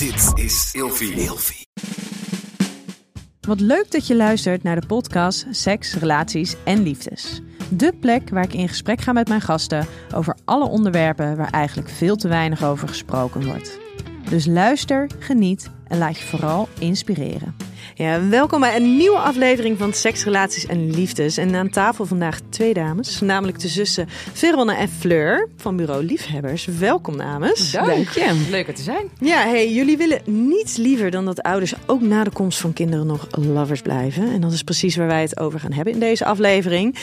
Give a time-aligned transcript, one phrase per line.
[0.00, 1.66] Dit is Ilfie.
[3.40, 7.40] Wat leuk dat je luistert naar de podcast Seks, Relaties en Liefdes.
[7.70, 11.88] De plek waar ik in gesprek ga met mijn gasten over alle onderwerpen waar eigenlijk
[11.88, 13.78] veel te weinig over gesproken wordt.
[14.30, 17.54] Dus luister, geniet en laat je vooral inspireren.
[17.94, 21.36] Ja, welkom bij een nieuwe aflevering van Seks, Relaties en Liefdes.
[21.36, 26.64] En aan tafel vandaag twee dames, namelijk de zussen Veronne en Fleur van Bureau Liefhebbers.
[26.64, 27.70] Welkom dames.
[27.70, 28.46] Dank je.
[28.50, 29.08] Leuk er te zijn.
[29.18, 33.06] Ja, hey, jullie willen niets liever dan dat ouders ook na de komst van kinderen
[33.06, 34.32] nog lovers blijven.
[34.32, 36.96] En dat is precies waar wij het over gaan hebben in deze aflevering.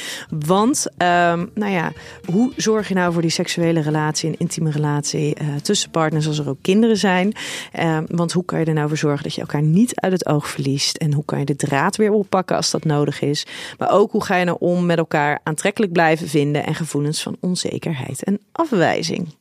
[0.46, 1.92] Want, ehm, nou ja,
[2.26, 6.40] hoe zorg je nou voor die seksuele relatie, een intieme relatie eh, tussen partners als
[6.40, 7.34] er ook kinderen zijn?
[7.72, 10.26] Ehm, want hoe kan je er nou voor zorgen dat je elkaar niet uit het
[10.26, 10.98] oog verliest?
[10.98, 13.46] En hoe kan je de draad weer oppakken als dat nodig is?
[13.78, 17.38] Maar ook hoe ga je nou om met elkaar aantrekkelijk blijven vinden en gevoelens van
[17.40, 19.36] onzekerheid en afwijzing?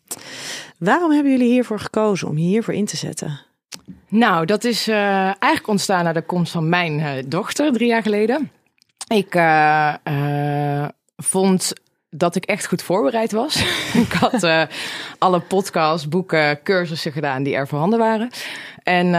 [0.78, 3.40] Waarom hebben jullie hiervoor gekozen om hiervoor in te zetten?
[4.08, 8.02] Nou, dat is uh, eigenlijk ontstaan na de komst van mijn uh, dochter drie jaar
[8.02, 8.50] geleden.
[9.08, 10.84] Ik uh,
[11.16, 11.72] vond
[12.10, 13.56] dat ik echt goed voorbereid was.
[14.06, 14.68] ik had
[15.18, 18.30] alle podcasts, boeken, cursussen gedaan die er voorhanden waren.
[18.88, 19.14] En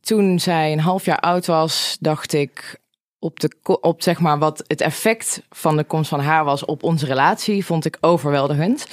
[0.00, 2.80] toen zij een half jaar oud was, dacht ik
[3.18, 6.82] op, de, op zeg maar wat het effect van de komst van haar was op
[6.82, 8.86] onze relatie, vond ik overweldigend.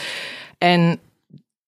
[0.57, 0.99] En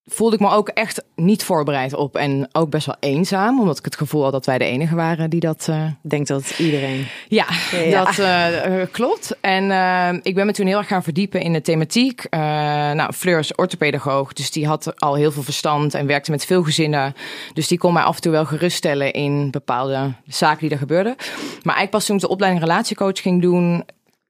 [0.06, 2.16] voelde ik me ook echt niet voorbereid op.
[2.16, 5.30] En ook best wel eenzaam, omdat ik het gevoel had dat wij de enige waren
[5.30, 5.68] die dat...
[5.70, 5.86] Uh...
[6.02, 7.08] Denk dat iedereen.
[7.28, 7.46] Ja,
[7.92, 9.38] dat uh, klopt.
[9.42, 12.30] En uh, ik ben me toen heel erg gaan verdiepen in de thematiek.
[12.30, 16.64] nou, Fleur is orthopedagoog, dus die had al heel veel verstand en werkte met veel
[16.64, 17.16] gezinnen.
[17.54, 21.16] Dus die kon mij af en toe wel geruststellen in bepaalde zaken die er gebeurden.
[21.16, 23.86] Maar eigenlijk pas toen ik de opleiding relatiecoach ging doen,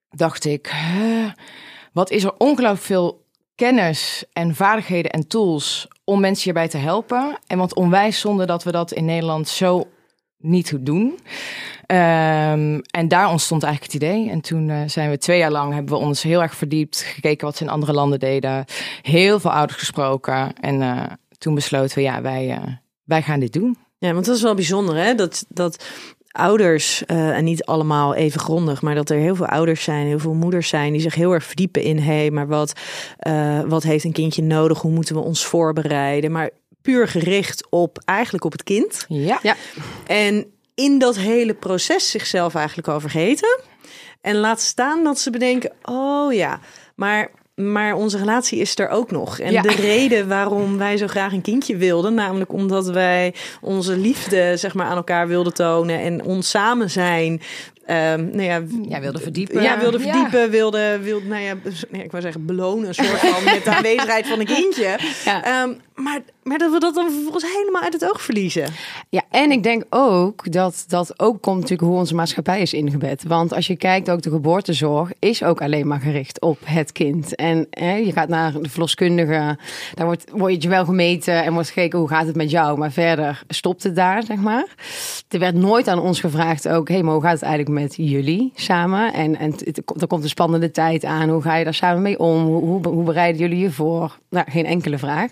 [0.10, 0.74] dacht ik...
[1.94, 3.25] wat is er ongelooflijk veel
[3.56, 7.38] kennis en vaardigheden en tools om mensen hierbij te helpen.
[7.48, 9.88] En wat onwijs zonde dat we dat in Nederland zo
[10.38, 11.20] niet doen.
[11.88, 14.30] Um, en daar ontstond eigenlijk het idee.
[14.30, 17.46] En toen uh, zijn we twee jaar lang hebben we ons heel erg verdiept, gekeken
[17.46, 18.66] wat ze in andere landen deden,
[19.02, 20.54] heel veel ouders gesproken.
[20.60, 21.04] En uh,
[21.38, 22.64] toen besloten we, ja, wij, uh,
[23.04, 23.78] wij gaan dit doen.
[23.98, 25.16] Ja, want dat is wel bijzonder, hè?
[25.16, 25.86] Dat, dat
[26.36, 30.20] ouders, uh, en niet allemaal even grondig, maar dat er heel veel ouders zijn, heel
[30.20, 32.74] veel moeders zijn die zich heel erg verdiepen in hé, hey, maar wat,
[33.28, 34.82] uh, wat heeft een kindje nodig?
[34.82, 36.32] Hoe moeten we ons voorbereiden?
[36.32, 36.50] Maar
[36.82, 39.06] puur gericht op eigenlijk op het kind.
[39.08, 39.40] Ja.
[39.42, 39.56] ja.
[40.08, 40.46] En
[40.76, 43.60] in dat hele proces zichzelf eigenlijk al vergeten.
[44.22, 46.60] En laat staan dat ze bedenken: oh ja,
[46.96, 49.40] maar maar onze relatie is er ook nog.
[49.40, 54.58] En de reden waarom wij zo graag een kindje wilden, namelijk omdat wij onze liefde
[54.58, 57.42] zeg maar, aan elkaar wilden tonen en ons samen zijn.
[57.90, 59.62] Um, nou ja, ja, wilde verdiepen.
[59.62, 60.50] Ja, wilde verdiepen, ja.
[60.50, 61.56] wilde, wilde, nou ja,
[61.90, 64.98] nee, ik wou zeggen belonen, een soort van met de aanwezigheid van een kindje.
[65.26, 65.64] Ja.
[65.64, 68.68] Um, maar, maar dat we dat dan vervolgens helemaal uit het oog verliezen.
[69.10, 73.24] Ja, en ik denk ook dat dat ook komt natuurlijk hoe onze maatschappij is ingebed.
[73.24, 77.36] Want als je kijkt, ook de geboortezorg is ook alleen maar gericht op het kind.
[77.36, 79.58] En hè, je gaat naar de verloskundige,
[79.94, 82.78] daar wordt, word je wel gemeten en wordt gekeken hoe gaat het met jou.
[82.78, 84.66] Maar verder stopt het daar, zeg maar.
[85.28, 88.52] Er werd nooit aan ons gevraagd ook, hé, hey, hoe gaat het eigenlijk met jullie
[88.56, 89.14] samen?
[89.14, 89.56] En, en
[90.00, 91.30] er komt een spannende tijd aan.
[91.30, 92.44] Hoe ga je daar samen mee om?
[92.44, 94.18] Hoe, hoe, hoe bereiden jullie je voor?
[94.30, 95.30] Nou, geen enkele vraag.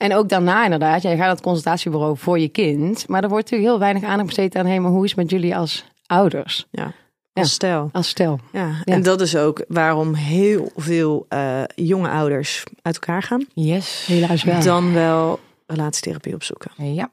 [0.00, 3.08] En ook daarna inderdaad, jij gaat naar het consultatiebureau voor je kind.
[3.08, 5.30] Maar er wordt natuurlijk heel weinig aandacht besteed aan, hey, maar hoe is het met
[5.30, 6.66] jullie als ouders?
[6.70, 6.92] Ja.
[7.32, 7.88] Als stel.
[7.92, 8.40] Als stel.
[8.52, 8.82] Ja.
[8.84, 13.46] En dat is ook waarom heel veel uh, jonge ouders uit elkaar gaan.
[13.54, 14.06] Yes.
[14.06, 14.62] Helaas wel.
[14.62, 16.70] Dan wel relatietherapie opzoeken.
[16.76, 17.10] Ja.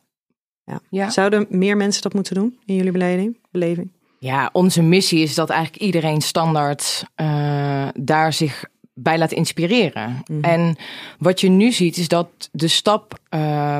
[0.63, 0.79] ja.
[0.89, 1.09] ja.
[1.09, 3.37] Zouden meer mensen dat moeten doen in jullie beleving?
[3.51, 3.91] beleving?
[4.19, 8.65] Ja, onze missie is dat eigenlijk iedereen standaard uh, daar zich
[8.99, 10.09] bij laat inspireren.
[10.09, 10.43] Mm -hmm.
[10.43, 10.75] En
[11.19, 13.77] wat je nu ziet is dat de stap uh,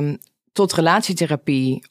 [0.52, 1.84] tot relatietherapie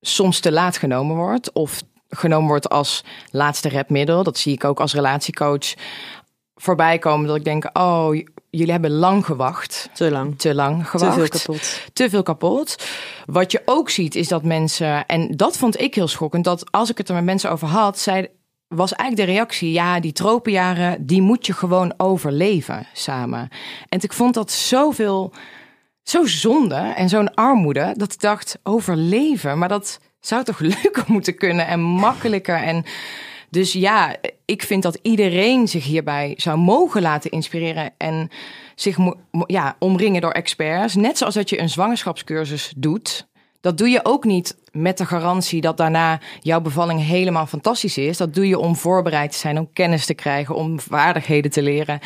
[0.00, 4.22] soms te laat genomen wordt of genomen wordt als laatste redmiddel.
[4.22, 5.74] Dat zie ik ook als relatiecoach
[6.54, 8.14] voorbij komen dat ik denk, oh,
[8.50, 9.88] jullie hebben lang gewacht.
[9.94, 10.38] Te lang.
[10.38, 11.14] Te lang gewacht.
[11.14, 11.90] Te veel kapot.
[11.92, 12.84] Te veel kapot.
[13.26, 16.90] Wat je ook ziet is dat mensen, en dat vond ik heel schokkend, dat als
[16.90, 18.28] ik het er met mensen over had, zei,
[18.68, 23.48] was eigenlijk de reactie, ja, die tropenjaren, die moet je gewoon overleven samen.
[23.88, 25.32] En ik vond dat zoveel,
[26.02, 31.36] zo zonde en zo'n armoede, dat ik dacht, overleven, maar dat zou toch leuker moeten
[31.36, 32.84] kunnen en makkelijker en...
[33.50, 38.30] Dus ja, ik vind dat iedereen zich hierbij zou mogen laten inspireren en
[38.74, 38.98] zich
[39.46, 40.94] ja, omringen door experts.
[40.94, 43.27] Net zoals dat je een zwangerschapscursus doet.
[43.60, 48.16] Dat doe je ook niet met de garantie dat daarna jouw bevalling helemaal fantastisch is.
[48.16, 51.98] Dat doe je om voorbereid te zijn, om kennis te krijgen, om vaardigheden te leren.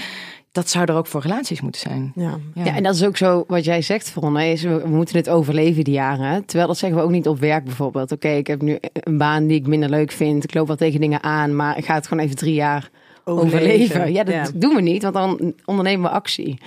[0.52, 2.12] dat zou er ook voor relaties moeten zijn.
[2.14, 2.38] Ja.
[2.54, 2.75] Ja.
[2.76, 5.84] en dat is ook zo wat jij zegt, Veronne, is we, we moeten het overleven
[5.84, 6.44] die jaren.
[6.44, 8.12] Terwijl dat zeggen we ook niet op werk bijvoorbeeld.
[8.12, 10.44] Oké, ik heb nu een baan die ik minder leuk vind.
[10.44, 12.90] Ik loop wel tegen dingen aan, maar ik ga het gewoon even drie jaar
[13.25, 14.12] overleven.
[14.12, 14.46] Ja, dat Ja.
[14.54, 16.58] doen we niet, want dan ondernemen we actie.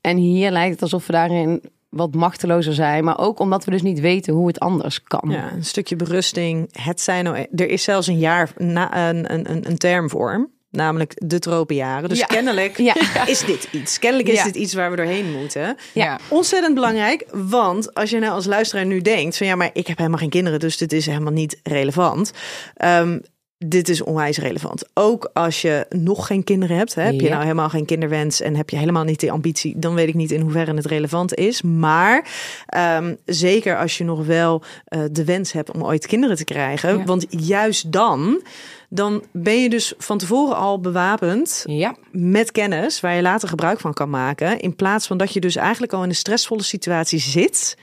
[0.00, 1.62] En hier lijkt het alsof we daarin
[1.92, 3.04] wat machtelozer zijn.
[3.04, 5.30] Maar ook omdat we dus niet weten hoe het anders kan.
[5.30, 6.68] Ja, een stukje berusting.
[6.72, 10.48] Het zijn nou, er is zelfs een jaar na, een, een, een, term voor.
[10.70, 12.08] Namelijk de tropenjaren.
[12.08, 12.26] Dus Ja.
[12.26, 12.94] kennelijk Ja.
[13.26, 13.98] is dit iets.
[13.98, 14.44] Kennelijk is Ja.
[14.44, 15.76] dit iets waar we doorheen moeten.
[15.92, 16.18] Ja.
[16.28, 19.96] Ontzettend belangrijk, want als je nou als luisteraar nu denkt van ja, maar ik heb
[19.98, 22.32] helemaal geen kinderen, dus dit is helemaal niet relevant.
[22.76, 23.18] Ehm,
[23.66, 24.84] dit is onwijs relevant.
[24.94, 27.28] Ook als je nog geen kinderen hebt, hè, heb je Ja.
[27.30, 30.30] nou helemaal geen kinderwens en heb je helemaal niet die ambitie, dan weet ik niet
[30.30, 31.62] in hoeverre het relevant is.
[31.62, 32.28] Maar
[32.66, 36.98] ehm, zeker als je nog wel eh, de wens hebt om ooit kinderen te krijgen,
[36.98, 37.04] Ja.
[37.04, 38.42] want juist dan,
[38.88, 43.80] dan ben je dus van tevoren al bewapend Ja, met kennis waar je later gebruik
[43.80, 44.60] van kan maken.
[44.60, 47.76] In plaats van dat je dus eigenlijk al in een stressvolle situatie zit.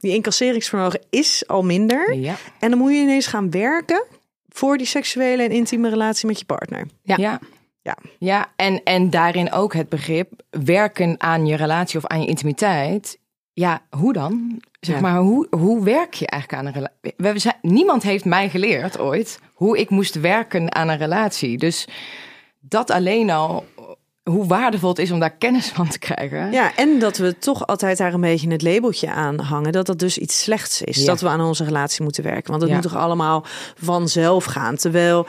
[0.00, 2.14] Die incasseringsvermogen is al minder.
[2.58, 4.04] En dan moet je ineens gaan werken
[4.58, 6.86] voor die seksuele en intieme relatie met je partner.
[7.02, 7.16] Ja.
[7.18, 7.40] ja.
[7.82, 7.96] Ja.
[8.18, 13.18] Ja, en, en daarin ook het begrip werken aan je relatie of aan je intimiteit.
[13.52, 14.62] Ja, hoe dan?
[14.80, 15.00] Zeg Ja.
[15.00, 17.12] maar, hoe, hoe werk je eigenlijk aan een relatie?
[17.16, 21.58] We zijn, niemand heeft mij geleerd ooit hoe ik moest werken aan een relatie.
[21.58, 21.88] Dus
[22.60, 23.64] dat alleen al,
[24.28, 26.52] hoe waardevol het is om daar kennis van te krijgen.
[26.52, 29.72] Ja, en dat we toch altijd daar een beetje het labeltje aan hangen.
[29.72, 30.96] Dat dat dus iets slechts is.
[30.96, 31.06] Ja.
[31.06, 32.50] Dat we aan onze relatie moeten werken.
[32.50, 32.76] Want het Ja.
[32.76, 33.44] moet toch allemaal
[33.80, 34.76] vanzelf gaan.
[34.76, 35.26] Terwijl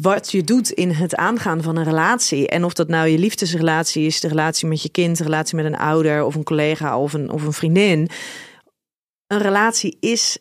[0.00, 2.48] wat je doet in het aangaan van een relatie.
[2.48, 5.64] En of dat nou je liefdesrelatie is, de relatie met je kind, de relatie met
[5.64, 8.08] een ouder of een collega of een, of een vriendin.
[9.26, 10.38] Een relatie is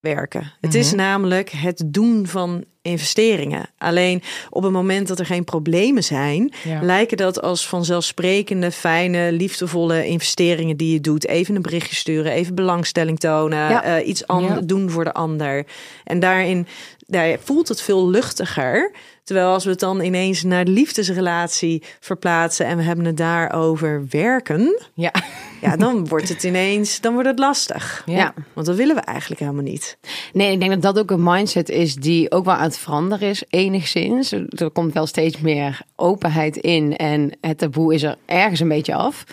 [0.00, 0.52] werken.
[0.60, 0.96] Het is Mhm.
[0.96, 3.66] namelijk het doen van investeringen.
[3.78, 6.82] Alleen op het moment dat er geen problemen zijn, Ja.
[6.82, 11.26] lijken dat als vanzelfsprekende, fijne, liefdevolle investeringen die je doet.
[11.26, 13.82] Even een berichtje sturen, even belangstelling tonen, Ja.
[13.84, 14.66] eh, iets anders Ja.
[14.66, 15.66] doen voor de ander.
[16.04, 16.66] En daarin
[17.06, 18.92] daar voelt het veel luchtiger.
[19.24, 24.06] Terwijl als we het dan ineens naar de liefdesrelatie verplaatsen en we hebben het daarover
[24.10, 25.12] werken, Ja.
[25.60, 28.02] ja, dan wordt het ineens, dan wordt het lastig.
[28.06, 28.14] Ja.
[28.16, 28.34] Ja.
[28.52, 29.98] Want dat willen we eigenlijk helemaal niet.
[30.32, 33.28] Nee, ik denk dat dat ook een mindset is die ook wel aan het veranderen
[33.28, 34.32] is, enigszins.
[34.32, 38.94] Er komt wel steeds meer openheid in en het taboe is er ergens een beetje
[38.94, 39.24] af.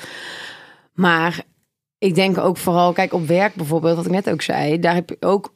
[0.94, 1.44] Maar
[1.98, 5.10] ik denk ook vooral, kijk op werk bijvoorbeeld, wat ik net ook zei, daar heb
[5.10, 5.54] je ook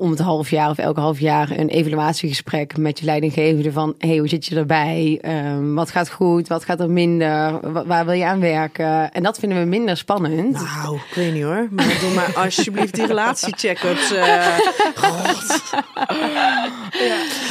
[0.00, 4.16] om het half jaar of elke half jaar een evaluatiegesprek met je leidinggevende van, hey,
[4.18, 5.18] hoe zit je erbij?
[5.22, 6.48] Ehm, wat gaat goed?
[6.48, 7.72] Wat gaat er minder?
[7.72, 9.12] Wa- waar wil je aan werken?
[9.12, 10.52] En dat vinden we minder spannend.
[10.52, 11.66] Nou, ik weet niet hoor.
[11.70, 14.12] Maar doe maar alsjeblieft die relatiecheck-ups.
[14.12, 14.56] eh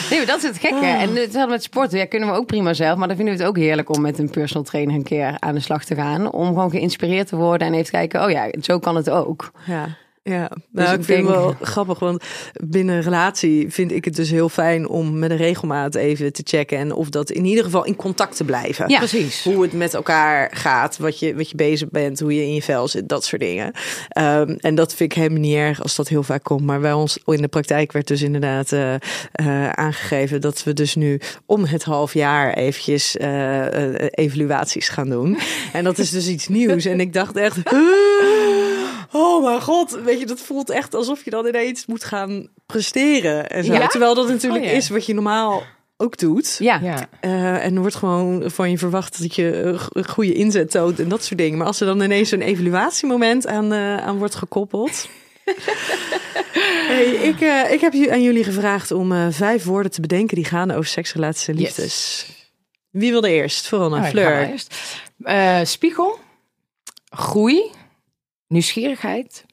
[0.09, 0.85] Nee, maar dat is het gekke.
[0.85, 1.97] En hetzelfde met sporten.
[1.97, 2.97] Ja, kunnen we ook prima zelf.
[2.97, 5.53] Maar dan vinden we het ook heerlijk om met een personal trainer een keer aan
[5.53, 6.31] de slag te gaan.
[6.31, 9.51] Om gewoon geïnspireerd te worden en even te kijken, oh ja, zo kan het ook.
[9.65, 9.87] Ja.
[10.29, 12.23] Ja, nou, Dus ik ik vind het wel grappig, want
[12.53, 16.41] binnen een relatie vind ik het dus heel fijn om met een regelmaat even te
[16.45, 18.89] checken en of dat in ieder geval in contact te blijven.
[18.89, 18.97] Ja.
[18.97, 19.43] Precies.
[19.43, 22.61] Hoe het met elkaar gaat, wat je, wat je bezig bent, hoe je in je
[22.61, 23.71] vel zit, dat soort dingen.
[24.09, 26.61] Ehm, en dat vind ik helemaal niet erg als dat heel vaak komt.
[26.61, 30.95] Maar bij ons in de praktijk werd dus inderdaad eh, eh, aangegeven dat we dus
[30.95, 35.37] nu om het half jaar eventjes eh, evaluaties gaan doen.
[35.73, 36.85] En dat is dus iets nieuws.
[36.85, 37.57] En ik dacht echt.
[39.11, 43.49] Oh mijn god, weet je, dat voelt echt alsof je dan ineens moet gaan presteren.
[43.49, 43.73] En zo.
[43.73, 43.87] Ja?
[43.87, 44.75] Terwijl dat natuurlijk Oh ja.
[44.75, 45.63] is wat je normaal
[45.97, 46.55] ook doet.
[46.59, 47.07] Ja, Ja.
[47.19, 51.09] Eh, en er wordt gewoon van je verwacht dat je go- goede inzet toont en
[51.09, 51.57] dat soort dingen.
[51.57, 55.07] Maar als er dan ineens zo'n evaluatiemoment aan, eh, aan wordt gekoppeld.
[56.87, 60.45] hey, ik, eh, ik heb aan jullie gevraagd om eh, vijf woorden te bedenken die
[60.45, 61.63] gaan over seks, relaties en Yes.
[61.63, 62.25] liefdes.
[62.89, 63.67] Wie wilde eerst?
[63.67, 64.49] Veronne, Oh, ik ga maar Fleur.
[64.51, 64.75] eerst.
[65.23, 66.19] Eh, spiegel,
[67.09, 67.71] groei,
[68.49, 69.45] nieuwsgierigheid,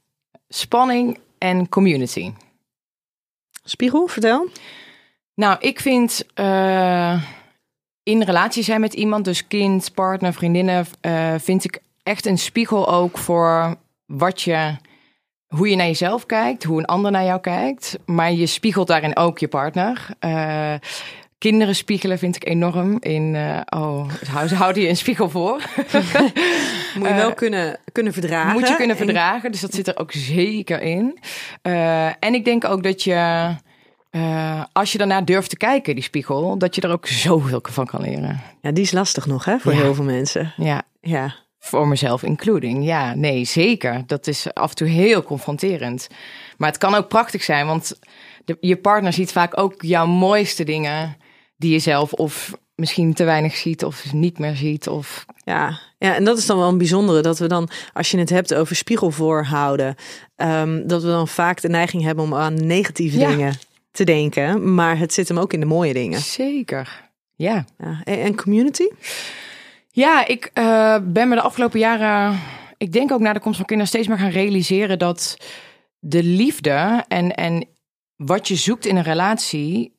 [0.48, 2.32] spanning en community.
[3.64, 4.48] Spiegel, vertel.
[5.34, 7.22] Nou, ik vind eh,
[8.02, 12.88] in relatie zijn met iemand, dus kind, partner, vriendinnen, eh, vind ik echt een spiegel
[12.88, 13.76] ook voor
[14.06, 14.76] wat je,
[15.46, 17.98] hoe je naar jezelf kijkt, hoe een ander naar jou kijkt.
[18.04, 20.08] Maar je spiegelt daarin ook je partner.
[20.18, 20.74] Eh,
[21.38, 22.97] kinderen spiegelen vind ik enorm.
[23.00, 25.62] In, eh, oh, hou- ze houden je een spiegel voor.
[26.99, 28.52] Moet je wel kunnen, kunnen verdragen.
[28.52, 31.19] Moet je kunnen En- verdragen, dus dat zit er ook zeker in.
[31.62, 33.47] Eh, en ik denk ook dat je,
[34.11, 37.87] eh, als je daarnaar durft te kijken, die spiegel, dat je er ook zoveel van
[37.87, 38.40] kan leren.
[38.61, 39.81] Ja, die is lastig nog hè, voor Ja.
[39.81, 40.52] heel veel mensen.
[40.57, 41.35] Ja, Ja.
[41.59, 42.85] voor mezelf including.
[42.85, 44.02] Ja, nee, zeker.
[44.07, 46.09] Dat is af en toe heel confronterend.
[46.57, 47.99] Maar het kan ook prachtig zijn, want
[48.45, 51.16] de, je partner ziet vaak ook jouw mooiste dingen
[51.56, 54.88] die je zelf of misschien te weinig ziet of niet meer ziet.
[54.88, 55.25] Of...
[55.44, 55.78] Ja.
[55.98, 57.20] ja, en dat is dan wel een bijzondere.
[57.20, 59.94] Dat we dan, als je het hebt over spiegel voorhouden,
[60.36, 63.28] ehm, dat we dan vaak de neiging hebben om aan negatieve Ja.
[63.28, 63.58] dingen
[63.90, 64.75] te denken.
[64.75, 66.20] Maar het zit hem ook in de mooie dingen.
[66.20, 67.04] Zeker.
[67.34, 67.64] Ja.
[67.78, 68.00] Ja.
[68.04, 68.88] En, en community?
[69.90, 72.40] Ja, ik eh, ben me de afgelopen jaren,
[72.76, 75.36] ik denk ook na de komst van kinderen, steeds meer gaan realiseren dat
[75.98, 77.66] de liefde en, en
[78.16, 79.95] wat je zoekt in een relatie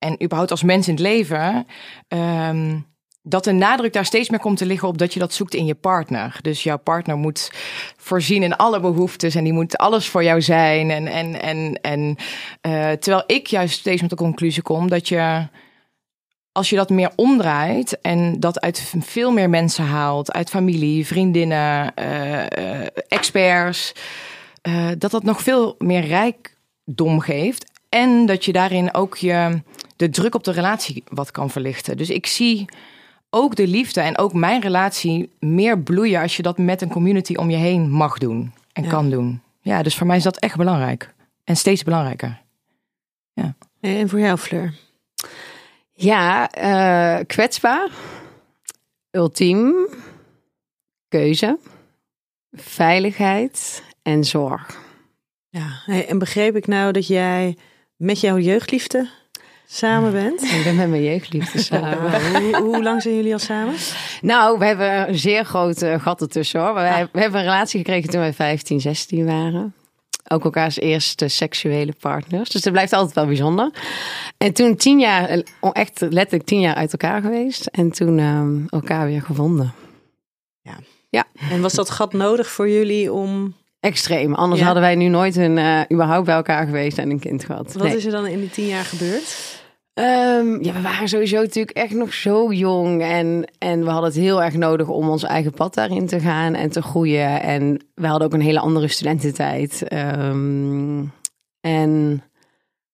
[0.00, 1.66] en überhaupt als mens in het leven,
[2.08, 2.78] ehm,
[3.22, 5.66] dat de nadruk daar steeds meer komt te liggen op dat je dat zoekt in
[5.66, 6.38] je partner.
[6.42, 7.50] Dus jouw partner moet
[7.96, 10.90] voorzien in alle behoeftes en die moet alles voor jou zijn.
[10.90, 12.16] En, en, en, en
[12.60, 15.48] eh, terwijl ik juist steeds met de conclusie kom dat je
[16.52, 21.94] als je dat meer omdraait en dat uit veel meer mensen haalt, uit familie, vriendinnen,
[21.94, 23.92] eh, eh, experts,
[24.98, 27.69] dat dat nog veel meer rijkdom geeft.
[27.90, 29.62] En dat je daarin ook je,
[29.96, 31.96] de druk op de relatie wat kan verlichten.
[31.96, 32.64] Dus ik zie
[33.30, 37.34] ook de liefde en ook mijn relatie meer bloeien als je dat met een community
[37.34, 38.88] om je heen mag doen en Ja.
[38.90, 39.42] kan doen.
[39.60, 41.14] Ja, dus voor mij is dat echt belangrijk.
[41.44, 42.40] En steeds belangrijker.
[43.80, 44.74] En voor jou, Fleur?
[45.92, 47.88] Ja, eh, kwetsbaar.
[49.10, 49.74] Ultiem.
[51.08, 51.58] Keuze.
[52.52, 54.78] Veiligheid en zorg.
[55.48, 55.82] Ja.
[55.86, 57.56] En begreep ik nou dat jij
[58.00, 59.08] met jouw jeugdliefde
[59.66, 60.42] samen bent?
[60.56, 62.32] Ik ben met mijn jeugdliefde samen.
[62.32, 63.74] hoe, hoe lang zijn jullie al samen?
[64.20, 66.74] Nou, we hebben een zeer grote gat ertussen hoor.
[66.74, 69.74] Wij, we hebben een relatie gekregen toen wij 15, 16 waren.
[70.28, 72.50] Ook elkaars eerste seksuele partners.
[72.50, 73.70] Dus dat blijft altijd wel bijzonder.
[74.38, 77.66] En toen tien jaar, eh, echt letterlijk tien jaar uit elkaar geweest.
[77.66, 79.72] En toen ehm, elkaar weer gevonden.
[81.50, 83.54] En was dat gat nodig voor jullie om...
[83.80, 84.34] Extreem.
[84.34, 84.66] Anders Ja.
[84.66, 87.72] hadden wij nu nooit een, eh, überhaupt bij elkaar geweest en een kind gehad.
[87.72, 87.96] Wat Nee.
[87.96, 89.58] is er dan in die tien jaar gebeurd?
[89.94, 93.02] Ehm, ja, we waren sowieso natuurlijk echt nog zo jong.
[93.02, 96.54] En, en we hadden het heel erg nodig om ons eigen pad daarin te gaan
[96.54, 97.42] en te groeien.
[97.42, 99.88] En we hadden ook een hele andere studententijd.
[99.88, 101.04] Ehm,
[101.60, 102.22] en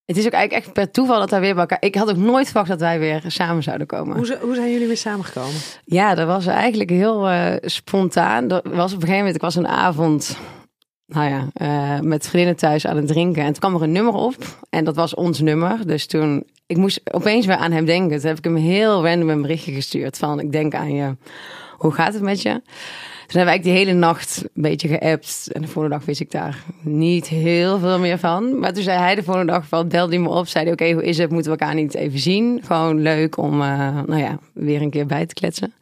[0.04, 1.82] het is ook eigenlijk echt per toeval dat wij weer bij elkaar...
[1.82, 4.16] Ik had ook nooit verwacht dat wij weer samen zouden komen.
[4.16, 5.60] Hoe, hoe zijn jullie weer samengekomen?
[5.84, 8.48] Ja, dat was eigenlijk heel eh, spontaan.
[8.48, 10.38] Dat was op een gegeven moment, ik was een avond,
[11.06, 13.42] nou ja, eh, met vriendinnen thuis aan het drinken.
[13.42, 14.36] En toen kwam er een nummer op
[14.70, 15.86] en dat was ons nummer.
[15.86, 18.18] Dus toen, ik moest opeens weer aan hem denken.
[18.18, 21.16] Toen heb ik hem heel random een berichtje gestuurd van, ik denk aan je.
[21.76, 22.60] Hoe gaat het met je?
[23.26, 25.48] Toen hebben wij eigenlijk die hele nacht een beetje geappt.
[25.52, 28.58] En de volgende dag wist ik daar niet heel veel meer van.
[28.58, 30.46] Maar toen zei hij de volgende dag van, belde hij me op.
[30.46, 31.30] Zei hij, oké, hoe is het?
[31.30, 32.60] Moeten we elkaar niet even zien?
[32.64, 35.72] Gewoon leuk om, eh, nou ja, weer een keer bij te kletsen.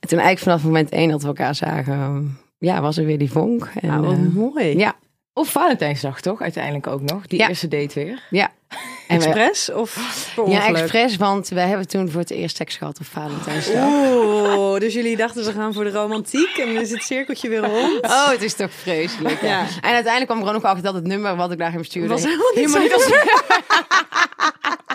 [0.00, 3.30] En toen eigenlijk vanaf moment één dat we elkaar zagen, ja, was er weer die
[3.30, 3.68] vonk.
[3.80, 4.78] En, Nou, wat eh, mooi.
[4.78, 4.94] ja,
[5.32, 6.40] Of Valentijnsdag toch?
[6.42, 7.26] Uiteindelijk ook nog.
[7.26, 7.48] Die Ja.
[7.48, 8.22] eerste date weer.
[8.30, 8.50] ja.
[9.08, 12.76] En we- Expres of per ja, expres, want wij hebben toen voor het eerst seks
[12.76, 13.88] gehad op Valentijnsdag.
[13.88, 17.58] Oeh, dus jullie dachten ze gaan voor de romantiek en dan is het cirkeltje weer
[17.58, 18.00] rond.
[18.04, 19.40] Oh, het is toch vreselijk.
[19.40, 19.46] Ja.
[19.48, 19.60] Ja.
[19.60, 21.84] En uiteindelijk kwam ik er ook nog achter dat het nummer wat ik naar hem
[21.84, 22.08] stuurde...
[22.08, 23.14] Was helemaal niet zo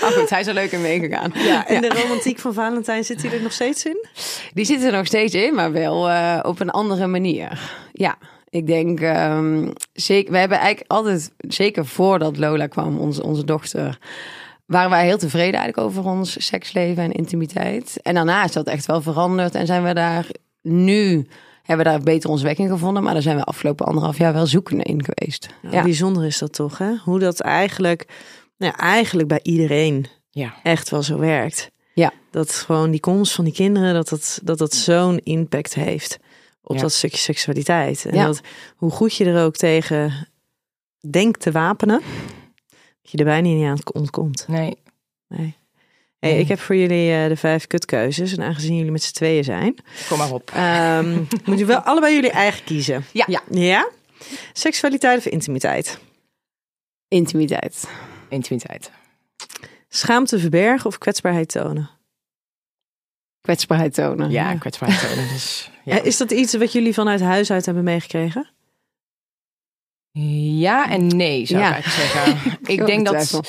[0.00, 1.32] Maar goed, hij is er leuk in meegegaan.
[1.34, 4.06] Ja, en de romantiek van Valentijn zit hij er nog steeds in?
[4.54, 7.70] Die zit er nog steeds in, maar wel eh, op een andere manier.
[7.92, 10.32] Ja, ik denk ehm, zeker.
[10.32, 13.98] We hebben eigenlijk altijd, zeker voordat Lola kwam, onze, onze dochter,
[14.66, 17.98] waren wij heel tevreden eigenlijk over ons seksleven en intimiteit.
[18.02, 20.26] En daarna is dat echt wel veranderd en zijn we daar
[20.62, 21.26] nu.
[21.62, 24.32] Hebben we daar beter ons weg in gevonden, maar daar zijn we afgelopen anderhalf jaar
[24.32, 25.48] wel zoekende in geweest.
[25.70, 25.82] Ja.
[25.82, 26.94] Bijzonder is dat toch, hè?
[27.04, 28.06] Hoe dat eigenlijk,
[28.58, 30.54] nou ja, eigenlijk bij iedereen Ja.
[30.62, 31.70] echt wel zo werkt.
[31.94, 32.12] Ja.
[32.30, 36.18] Dat gewoon die komst van die kinderen, dat dat, dat, dat zo'n impact heeft
[36.62, 36.82] op Ja.
[36.82, 38.04] dat stukje seksualiteit.
[38.04, 38.26] En Ja.
[38.26, 38.40] dat,
[38.76, 40.28] hoe goed je er ook tegen
[41.10, 42.00] denkt te wapenen,
[43.02, 44.44] dat je er bijna niet aan ontkomt.
[44.48, 44.76] Nee.
[45.28, 45.56] Nee.
[46.18, 46.40] Hey, Nee.
[46.40, 48.36] ik heb voor jullie eh, de vijf kutkeuzes.
[48.36, 49.76] En aangezien jullie met z'n tweeën zijn,
[50.08, 50.50] Kom maar op.
[50.54, 53.04] ehm moet je wel allebei jullie eigen kiezen.
[53.12, 53.24] Ja.
[53.28, 53.42] Ja.
[53.50, 53.88] Ja?
[54.52, 55.98] Seksualiteit of intimiteit?
[57.08, 57.88] Intimiteit.
[58.28, 58.90] Intimiteit.
[59.88, 61.90] Schaamte verbergen of kwetsbaarheid tonen?
[63.40, 64.30] Kwetsbaarheid tonen.
[64.30, 65.28] Ja, kwetsbaarheid tonen.
[65.28, 65.96] Dus, ja.
[65.98, 68.50] Eh, Is dat iets wat jullie vanuit huis uit hebben meegekregen?
[70.58, 71.76] ja en nee, zou Ja.
[71.76, 72.58] ik eigenlijk zeggen.
[72.74, 73.44] ik denk dat twijfel.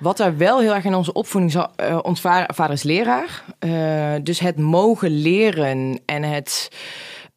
[0.00, 3.44] wat er wel heel erg in onze opvoeding zat, eh, ons vader is leraar.
[3.58, 6.68] Eh, dus het mogen leren en het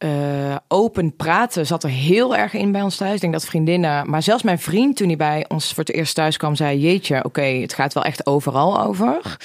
[0.04, 3.14] eh, open praten zat er heel erg in bij ons thuis.
[3.14, 6.16] Ik denk dat vriendinnen, maar zelfs mijn vriend toen hij bij ons voor het eerst
[6.16, 9.38] thuis kwam, zei: Jeetje, oké, het gaat wel echt overal over.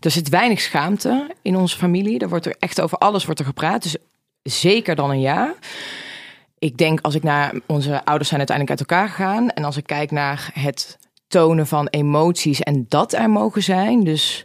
[0.00, 2.18] Er zit weinig schaamte in onze familie.
[2.18, 3.82] Er wordt er echt over alles wordt er gepraat.
[3.82, 3.96] Dus
[4.42, 5.54] zeker dan een ja.
[6.58, 9.50] Ik denk als ik naar onze ouders zijn uiteindelijk uit elkaar gegaan.
[9.50, 10.98] En als ik kijk naar het
[11.28, 14.04] tonen van emoties en dat er mogen zijn.
[14.04, 14.44] Dus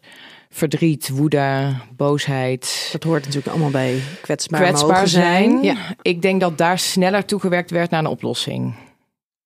[0.53, 2.89] verdriet, woede, boosheid.
[2.91, 5.63] Dat hoort natuurlijk allemaal bij kwetsbaar, kwetsbaar mogen zijn.
[5.63, 5.75] Ja.
[6.01, 8.75] Ik denk dat daar sneller toegewerkt werd naar een oplossing.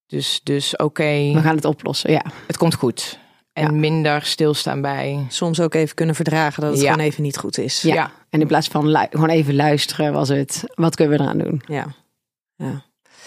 [0.07, 2.25] Dus, dus oké, We gaan het oplossen, ja.
[2.47, 3.19] het komt goed.
[3.53, 3.71] En Ja.
[3.71, 5.25] minder stilstaan bij.
[5.29, 6.91] Soms ook even kunnen verdragen dat het Ja.
[6.91, 7.81] gewoon even niet goed is.
[7.81, 7.93] ja.
[7.93, 8.11] Ja.
[8.29, 11.61] En in plaats van gewoon even luisteren was het, wat kunnen we eraan doen?
[11.67, 11.85] Ja.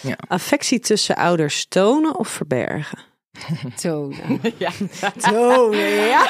[0.01, 0.17] Ja.
[0.27, 2.97] Affectie tussen ouders tonen of verbergen?
[3.75, 4.11] Zo.
[4.57, 4.71] Ja.
[5.17, 6.25] Tonen, ja.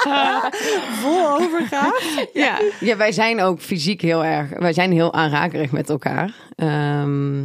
[1.00, 1.92] Vol overgaan.
[2.32, 2.60] Ja.
[2.80, 6.34] ja, wij zijn ook fysiek heel erg, wij zijn heel aanrakerig met elkaar.
[6.56, 7.40] Ehm,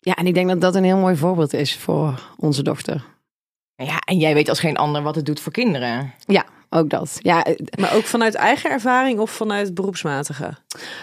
[0.00, 3.04] ja, en ik denk dat dat een heel mooi voorbeeld is voor onze dochter.
[3.76, 6.12] Ja, en jij weet als geen ander wat het doet voor kinderen.
[6.26, 7.18] Ja, ook dat.
[7.22, 10.54] Ja, eh, Maar ook vanuit eigen ervaring of vanuit beroepsmatige?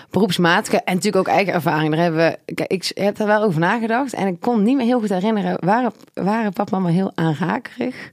[0.10, 1.92] beroepsmatige en natuurlijk ook eigen ervaring.
[1.94, 5.00] Daar hebben we, ik heb er wel over nagedacht en ik kon niet meer heel
[5.00, 5.58] goed herinneren.
[5.66, 8.12] Waren, waren papa en mama heel aanrakerig?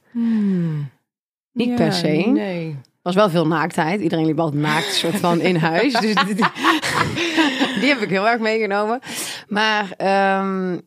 [1.52, 2.06] Niet Ja, per se.
[2.26, 2.68] Nee.
[2.70, 4.00] Er was wel veel naaktheid.
[4.00, 5.92] Iedereen liep altijd naakt soort van in huis.
[5.92, 6.44] Dus die, die-
[7.80, 9.00] die heb ik heel erg meegenomen.
[9.48, 10.78] Maar ehm,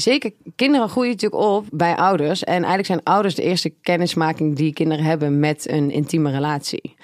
[0.00, 2.44] zeker, kinderen groeien natuurlijk op bij ouders.
[2.44, 6.94] En eigenlijk zijn ouders de eerste kennismaking die kinderen hebben met een intieme relatie.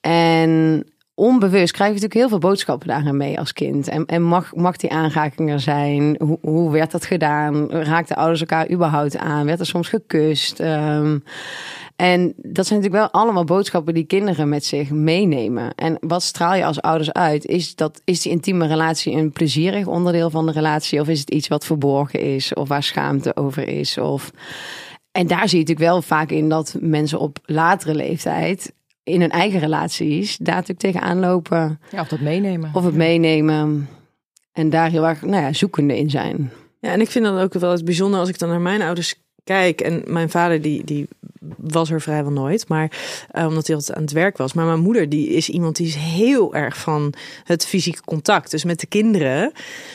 [0.00, 0.84] En
[1.14, 3.88] onbewust krijg je natuurlijk heel veel boodschappen daarin mee als kind.
[3.88, 6.16] En, en mag, mag die aanraking er zijn?
[6.18, 7.70] Hoe, hoe werd dat gedaan?
[7.70, 9.46] Raakten ouders elkaar überhaupt aan?
[9.46, 10.60] Werd er soms gekust?
[10.60, 11.18] Ehm,
[11.96, 15.74] en dat zijn natuurlijk wel allemaal boodschappen die kinderen met zich meenemen.
[15.74, 17.46] En wat straal je als ouders uit?
[17.46, 21.00] Is, dat, is die intieme relatie een plezierig onderdeel van de relatie?
[21.00, 22.54] Of is het iets wat verborgen is?
[22.54, 23.98] Of waar schaamte over is?
[23.98, 24.30] Of...
[25.12, 28.72] En daar zie je natuurlijk wel vaak in dat mensen op latere leeftijd...
[29.02, 31.80] in hun eigen relaties daar natuurlijk tegenaan lopen.
[31.90, 32.70] Ja, of dat meenemen.
[32.72, 33.88] Of het meenemen.
[34.52, 36.52] En daar heel erg nou ja, zoekende in zijn.
[36.80, 39.21] Ja, en ik vind dat ook wel het bijzonder als ik dan naar mijn ouders
[39.44, 39.80] kijk.
[39.80, 41.08] En mijn vader die, die
[41.56, 42.90] was er vrijwel nooit, maar
[43.30, 44.52] eh, omdat hij altijd aan het werk was.
[44.52, 48.50] Maar mijn moeder die is iemand die is heel erg van het fysieke contact.
[48.50, 49.52] Dus met de kinderen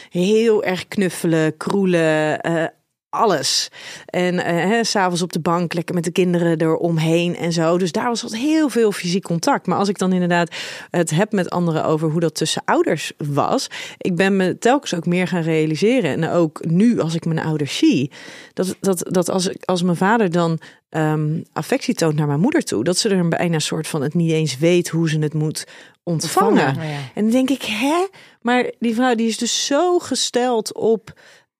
[0.09, 2.41] heel erg knuffelen, kroelen.
[2.41, 2.65] eh,
[3.09, 3.69] alles.
[4.05, 7.77] En hè, s'avonds op de bank lekker met de kinderen eromheen en zo.
[7.77, 9.67] Dus daar was altijd heel veel fysiek contact.
[9.67, 10.55] Maar als ik dan inderdaad
[10.89, 13.67] het heb met anderen over hoe dat tussen ouders was.
[13.97, 16.11] Ik ben me telkens ook meer gaan realiseren.
[16.11, 18.11] En ook nu als ik mijn ouders zie.
[18.53, 22.63] Dat, dat, dat als, ik, als mijn vader dan ehm, affectie toont naar mijn moeder
[22.63, 22.83] toe.
[22.83, 25.33] Dat ze er een bijna een soort van het niet eens weet hoe ze het
[25.33, 25.67] moet
[26.03, 26.73] ontvangen.
[26.73, 26.99] Ja.
[27.13, 28.05] En dan denk ik, hè?
[28.41, 31.13] Maar die vrouw die is dus zo gesteld op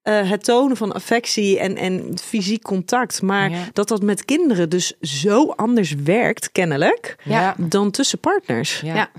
[0.08, 3.22] eh, het tonen van affectie en, en fysiek contact.
[3.22, 3.58] Maar Ja.
[3.74, 7.56] dat dat met kinderen dus zo anders werkt, kennelijk, Ja.
[7.58, 8.80] dan tussen partners.
[8.86, 8.96] Ja.
[8.96, 9.10] Ja.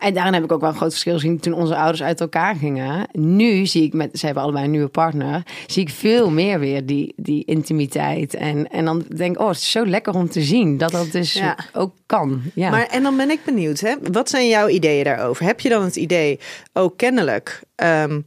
[0.00, 2.54] En daarin heb ik ook wel een groot verschil gezien toen onze ouders uit elkaar
[2.56, 3.08] gingen.
[3.12, 6.86] Nu zie ik met, ze hebben allebei een nieuwe partner, zie ik veel meer weer
[6.86, 8.34] die, die intimiteit.
[8.34, 11.12] En, en dan denk ik, oh, het is zo lekker om te zien dat dat
[11.12, 11.56] dus Ja.
[11.72, 12.42] ook kan.
[12.54, 12.70] Ja.
[12.70, 13.94] Maar en dan ben ik benieuwd, hè?
[14.12, 15.44] wat zijn jouw ideeën daarover?
[15.44, 16.38] Heb je dan het idee,
[16.72, 18.20] oh kennelijk ehm,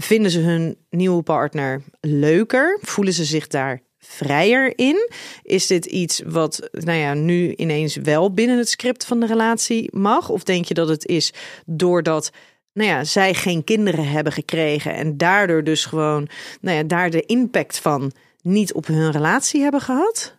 [0.00, 2.78] vinden ze hun nieuwe partner leuker?
[2.82, 5.10] Voelen ze zich daar vrijer in?
[5.42, 9.96] Is dit iets wat nou ja, nu ineens wel binnen het script van de relatie
[9.96, 10.28] mag?
[10.28, 11.32] Of denk je dat het is
[11.66, 12.30] doordat
[12.72, 16.28] nou ja, zij geen kinderen hebben gekregen en daardoor dus gewoon
[16.60, 20.38] nou ja, daar de impact van niet op hun relatie hebben gehad?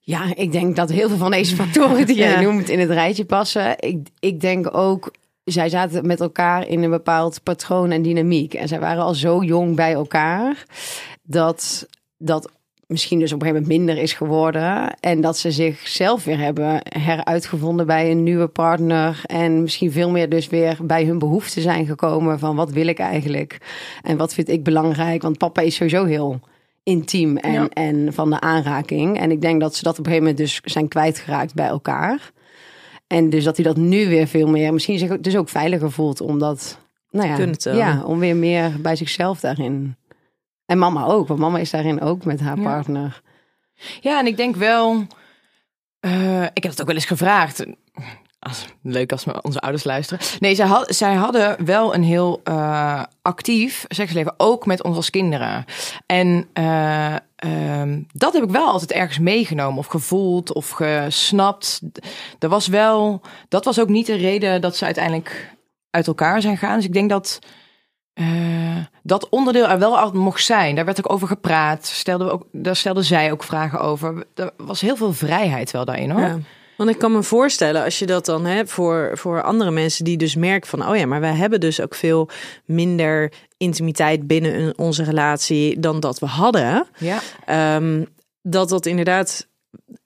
[0.00, 2.40] Ja, ik denk dat heel veel van deze factoren die jij Ja.
[2.40, 3.74] noemt in het rijtje passen.
[3.78, 5.10] Ik, ik denk ook,
[5.48, 8.54] zij zaten met elkaar in een bepaald patroon en dynamiek.
[8.54, 10.64] En zij waren al zo jong bij elkaar
[11.22, 11.86] dat
[12.18, 12.50] dat
[12.86, 14.96] misschien dus op een gegeven moment minder is geworden.
[15.00, 19.20] En dat ze zichzelf weer hebben heruitgevonden bij een nieuwe partner.
[19.26, 22.98] En misschien veel meer dus weer bij hun behoeften zijn gekomen van wat wil ik
[22.98, 23.58] eigenlijk?
[24.02, 25.22] En wat vind ik belangrijk?
[25.22, 26.40] Want papa is sowieso heel
[26.82, 27.68] intiem en, Ja.
[27.68, 29.18] en van de aanraking.
[29.20, 32.30] En ik denk dat ze dat op een gegeven moment dus zijn kwijtgeraakt bij elkaar.
[33.08, 36.20] En dus dat hij dat nu weer veel meer, misschien zich dus ook veiliger voelt
[36.20, 36.78] om dat,
[37.10, 37.36] nou ja,
[37.76, 39.96] ja, om weer meer bij zichzelf daarin.
[40.66, 42.62] En mama ook, want mama is daarin ook met haar Ja.
[42.62, 43.22] partner.
[44.00, 45.06] Ja, en ik denk wel.
[46.00, 47.64] eh, ik heb het ook wel eens gevraagd.
[48.40, 50.26] Als, leuk als onze ouders luisteren.
[50.38, 55.64] Nee, zij, zij hadden wel een heel eh, actief seksleven, ook met ons als kinderen.
[56.06, 61.80] En eh, ehm, dat heb ik wel altijd ergens meegenomen of gevoeld of gesnapt.
[62.38, 65.56] Er was wel, dat was ook niet de reden dat ze uiteindelijk
[65.90, 66.76] uit elkaar zijn gegaan.
[66.76, 67.38] Dus ik denk dat
[68.12, 70.74] eh, dat onderdeel er wel altijd mocht zijn.
[70.74, 71.86] Daar werd ook over gepraat.
[71.86, 74.26] Stelde we ook, daar stelden zij ook vragen over.
[74.34, 76.20] Er was heel veel vrijheid wel daarin hoor.
[76.20, 76.38] Ja.
[76.78, 80.16] Want ik kan me voorstellen, als je dat dan hebt voor, voor andere mensen die
[80.16, 82.28] dus merken van, oh ja, maar wij hebben dus ook veel
[82.64, 86.86] minder intimiteit binnen onze relatie dan dat we hadden.
[86.98, 87.18] Ja.
[87.44, 88.04] Ehm,
[88.42, 89.46] dat dat inderdaad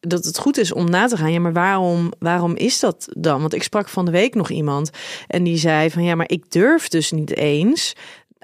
[0.00, 1.32] dat het goed is om na te gaan.
[1.32, 3.40] Ja, maar waarom, waarom is dat dan?
[3.40, 4.90] Want ik sprak van de week nog iemand
[5.26, 7.92] en die zei van ja, maar ik durf dus niet eens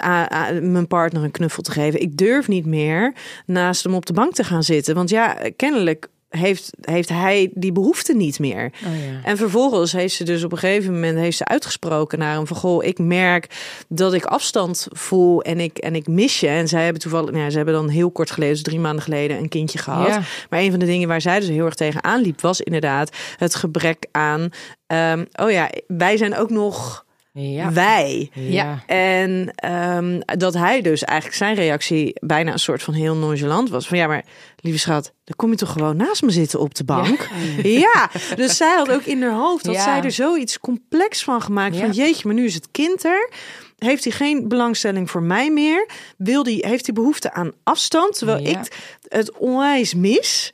[0.03, 2.01] a- a- mijn partner een knuffel te geven.
[2.01, 3.15] Ik durf niet meer
[3.47, 4.95] naast hem op de bank te gaan zitten.
[4.95, 8.73] Want ja, kennelijk heeft, heeft hij die behoefte niet meer.
[8.87, 9.21] Oh, ja.
[9.25, 12.57] En vervolgens heeft ze dus op een gegeven moment heeft ze uitgesproken naar hem van
[12.57, 13.47] goh, ik merk
[13.89, 16.49] dat ik afstand voel en ik en ik mis je.
[16.49, 19.03] En zij hebben toevallig, nou ja, ze hebben dan heel kort geleden, dus drie maanden
[19.03, 20.09] geleden, een kindje gehad.
[20.09, 20.23] Ja.
[20.51, 23.55] Maar een van de dingen waar zij dus heel erg tegen aanliep, was inderdaad het
[23.55, 24.49] gebrek aan.
[24.87, 27.73] ehm, oh ja, wij zijn ook nog Ja.
[27.73, 28.31] wij.
[28.35, 28.83] Ja.
[28.87, 33.89] En ehm, dat hij dus eigenlijk zijn reactie bijna een soort van heel nonchalant was.
[33.89, 34.25] Van ja, maar
[34.61, 37.29] lieve schat, dan kom je toch gewoon naast me zitten op de bank.
[37.63, 39.83] Ja, dus zij had ook in haar hoofd dat Ja.
[39.83, 41.77] zij er zoiets complex van gemaakt.
[41.77, 43.31] Van jeetje, maar nu is het kind er.
[43.79, 45.89] Heeft hij geen belangstelling voor mij meer?
[46.17, 48.19] Wil die, heeft hij behoefte aan afstand?
[48.19, 48.49] Terwijl Ja.
[48.61, 48.73] ik
[49.09, 50.53] het onwijs mis.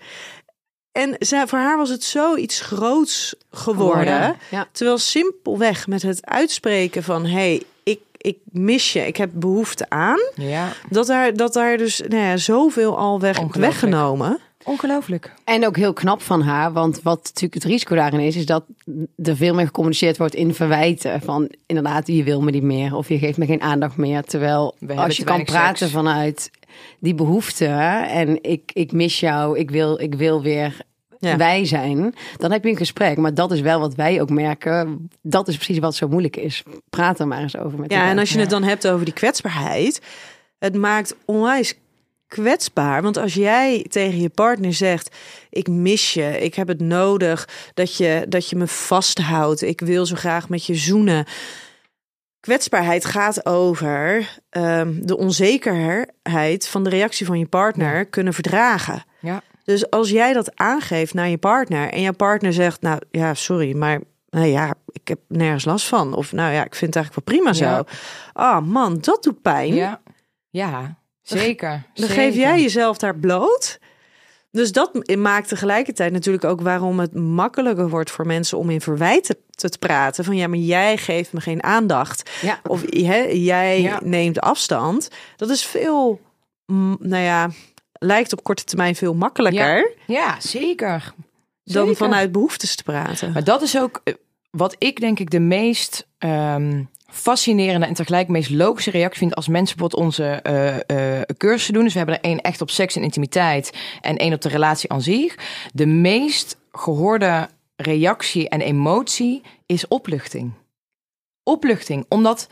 [0.95, 4.05] En zij, voor haar was het zoiets groots geworden.
[4.05, 4.37] Ja.
[4.51, 4.67] Ja.
[4.73, 7.27] Terwijl simpelweg met het uitspreken van...
[7.27, 10.21] hey, ik, ik mis je, ik heb behoefte aan...
[10.35, 10.73] ja.
[10.91, 13.73] dat daar, dat daar dus nou ja, zoveel al weg, Ongelooflijk.
[13.73, 14.39] weggenomen.
[14.65, 15.33] Ongelooflijk.
[15.45, 18.65] En ook heel knap van haar, want wat natuurlijk het risico daarin is, is dat
[19.23, 21.21] er veel meer gecommuniceerd wordt in verwijten.
[21.21, 24.23] Van inderdaad, je wil me niet meer of je geeft me geen aandacht meer.
[24.23, 25.91] Terwijl We als je kan praten seks.
[25.91, 26.51] vanuit
[26.99, 27.67] die behoefte
[28.09, 30.77] en ik, ik mis jou, ik wil, ik wil weer
[31.19, 31.37] Ja.
[31.37, 33.17] wij zijn, dan heb je een gesprek.
[33.17, 35.09] Maar dat is wel wat wij ook merken.
[35.23, 36.63] Dat is precies wat zo moeilijk is.
[36.91, 38.41] Praat er maar eens over met Ja, en als je Ja.
[38.41, 40.01] het dan hebt over die kwetsbaarheid...
[40.59, 41.75] het maakt onwijs
[42.35, 43.03] kwetsbaar.
[43.03, 45.17] Want als jij tegen je partner zegt...
[45.51, 49.63] ik mis je, ik heb het nodig dat je, dat je me vasthoudt...
[49.63, 51.27] ik wil zo graag met je zoenen...
[52.41, 59.05] Kwetsbaarheid gaat over ehm, de onzekerheid van de reactie van je partner kunnen verdragen.
[59.21, 59.43] Ja.
[59.65, 63.77] Dus als jij dat aangeeft naar je partner en jouw partner zegt, nou ja, sorry,
[63.77, 66.15] maar nou ja, ik heb nergens last van.
[66.15, 67.65] Of nou ja, ik vind het eigenlijk wel prima zo.
[67.65, 67.85] Ja.
[68.33, 69.75] Ah man, dat doet pijn.
[69.75, 70.01] Ja.
[70.51, 70.99] Ja.
[71.25, 71.71] Zeker.
[71.95, 72.15] Dan Zeker.
[72.23, 73.79] geef jij jezelf daar bloot.
[74.51, 79.37] Dus dat maakt tegelijkertijd natuurlijk ook waarom het makkelijker wordt voor mensen om in verwijten
[79.51, 80.25] te praten.
[80.25, 82.31] Van ja, maar jij geeft me geen aandacht.
[82.43, 82.61] Ja.
[82.67, 84.01] Of jij Ja.
[84.03, 85.09] neemt afstand.
[85.37, 86.21] Dat is veel,
[86.67, 87.51] mm, nou ja,
[87.93, 91.13] lijkt op korte termijn veel makkelijker Ja, zeker.
[91.65, 93.33] dan vanuit behoeftes te praten.
[93.33, 94.15] Maar dat is ook eh,
[94.51, 96.83] wat ik denk ik de meest ehm,
[97.15, 101.83] fascinerende en tegelijk meest logische reactie vind als mensen bijvoorbeeld onze eh, eh, cursussen doen.
[101.83, 104.91] Dus we hebben er één echt op seks en intimiteit en één op de relatie
[104.91, 105.37] aan zich.
[105.73, 110.53] De meest gehoorde reactie en emotie is opluchting.
[111.43, 112.49] Opluchting, omdat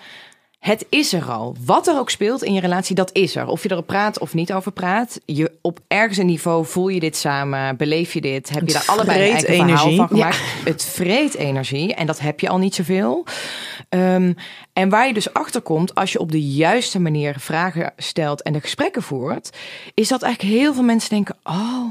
[0.62, 1.56] het is er al.
[1.64, 3.46] Wat er ook speelt in je relatie, dat is er.
[3.46, 5.20] Of je erop praat of niet over praat.
[5.24, 8.48] Je, op ergens een niveau voel je dit samen, beleef je dit.
[8.48, 9.96] Heb je daar allebei een eigen verhaal energie.
[9.96, 10.40] van gemaakt.
[10.64, 13.26] Het vreet energie en dat heb je al niet zoveel.
[13.92, 14.32] Ehm,
[14.72, 18.52] en waar je dus achter komt als je op de juiste manier vragen stelt en
[18.52, 19.50] de gesprekken voert,
[19.94, 21.84] is dat eigenlijk heel veel mensen denken: oh,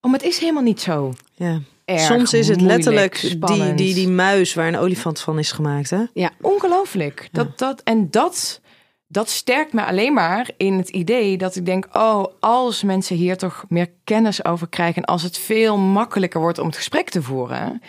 [0.00, 1.12] oh maar het is helemaal niet zo.
[1.34, 1.60] Ja.
[1.84, 5.52] Erg, Soms is het moeilijk, letterlijk die, die, die muis waar een olifant van is
[5.52, 5.90] gemaakt.
[5.90, 6.04] Hè?
[6.40, 7.28] Ongelooflijk.
[7.32, 8.60] Dat, dat, en dat,
[9.06, 13.36] dat sterkt me alleen maar in het idee dat ik denk: oh, als mensen hier
[13.36, 17.22] toch meer kennis over krijgen en als het veel makkelijker wordt om het gesprek te
[17.22, 17.82] voeren,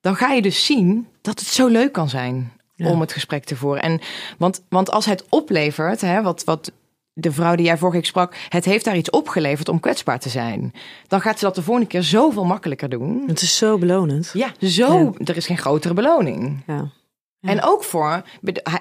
[0.00, 2.90] dan ga je dus zien dat het zo leuk kan zijn Ja.
[2.90, 3.82] om het gesprek te voeren.
[3.82, 4.00] En
[4.38, 6.72] want, want als het oplevert, hè, wat, wat
[7.12, 10.28] de vrouw die jij vorige keer sprak, het heeft daar iets opgeleverd om kwetsbaar te
[10.28, 10.72] zijn,
[11.06, 13.24] dan gaat ze dat de volgende keer zoveel makkelijker doen.
[13.26, 14.30] Het is zo belonend.
[14.32, 15.14] Ja, zo.
[15.24, 16.62] Er is geen grotere beloning.
[16.66, 16.90] Ja.
[17.42, 17.48] Ja.
[17.48, 18.22] En ook voor,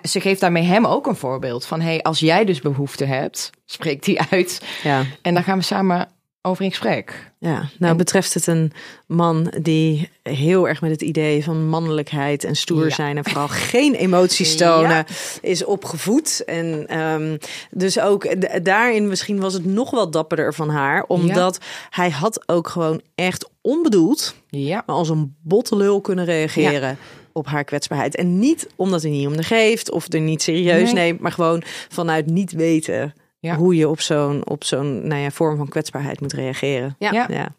[0.03, 4.05] ze geeft daarmee hem ook een voorbeeld van: hey, als jij dus behoefte hebt, spreekt
[4.05, 4.61] die uit.
[4.83, 5.03] Ja.
[5.21, 6.09] En dan gaan we samen
[6.41, 7.31] over in gesprek.
[7.39, 8.71] Ja, nou En- betreft het een
[9.07, 12.95] man die heel erg met het idee van mannelijkheid en stoer Ja.
[12.95, 15.05] zijn en vooral geen emoties tonen Ja.
[15.41, 16.43] is opgevoed.
[16.45, 17.37] En ehm,
[17.71, 22.67] dus ook daarin misschien was het nog wel dapperder van haar, omdat hij had ook
[22.69, 26.97] gewoon echt onbedoeld, Ja, maar als een bottelul kunnen reageren.
[27.33, 28.15] Op haar kwetsbaarheid.
[28.15, 31.03] En niet omdat hij niet om de geeft of er niet serieus Nee.
[31.03, 33.55] neemt, maar gewoon vanuit niet weten Ja.
[33.55, 36.95] hoe je op zo'n op zo'n nou ja, vorm van kwetsbaarheid moet reageren.
[36.99, 37.11] Ja.
[37.11, 37.25] Ja.
[37.29, 37.53] Ja.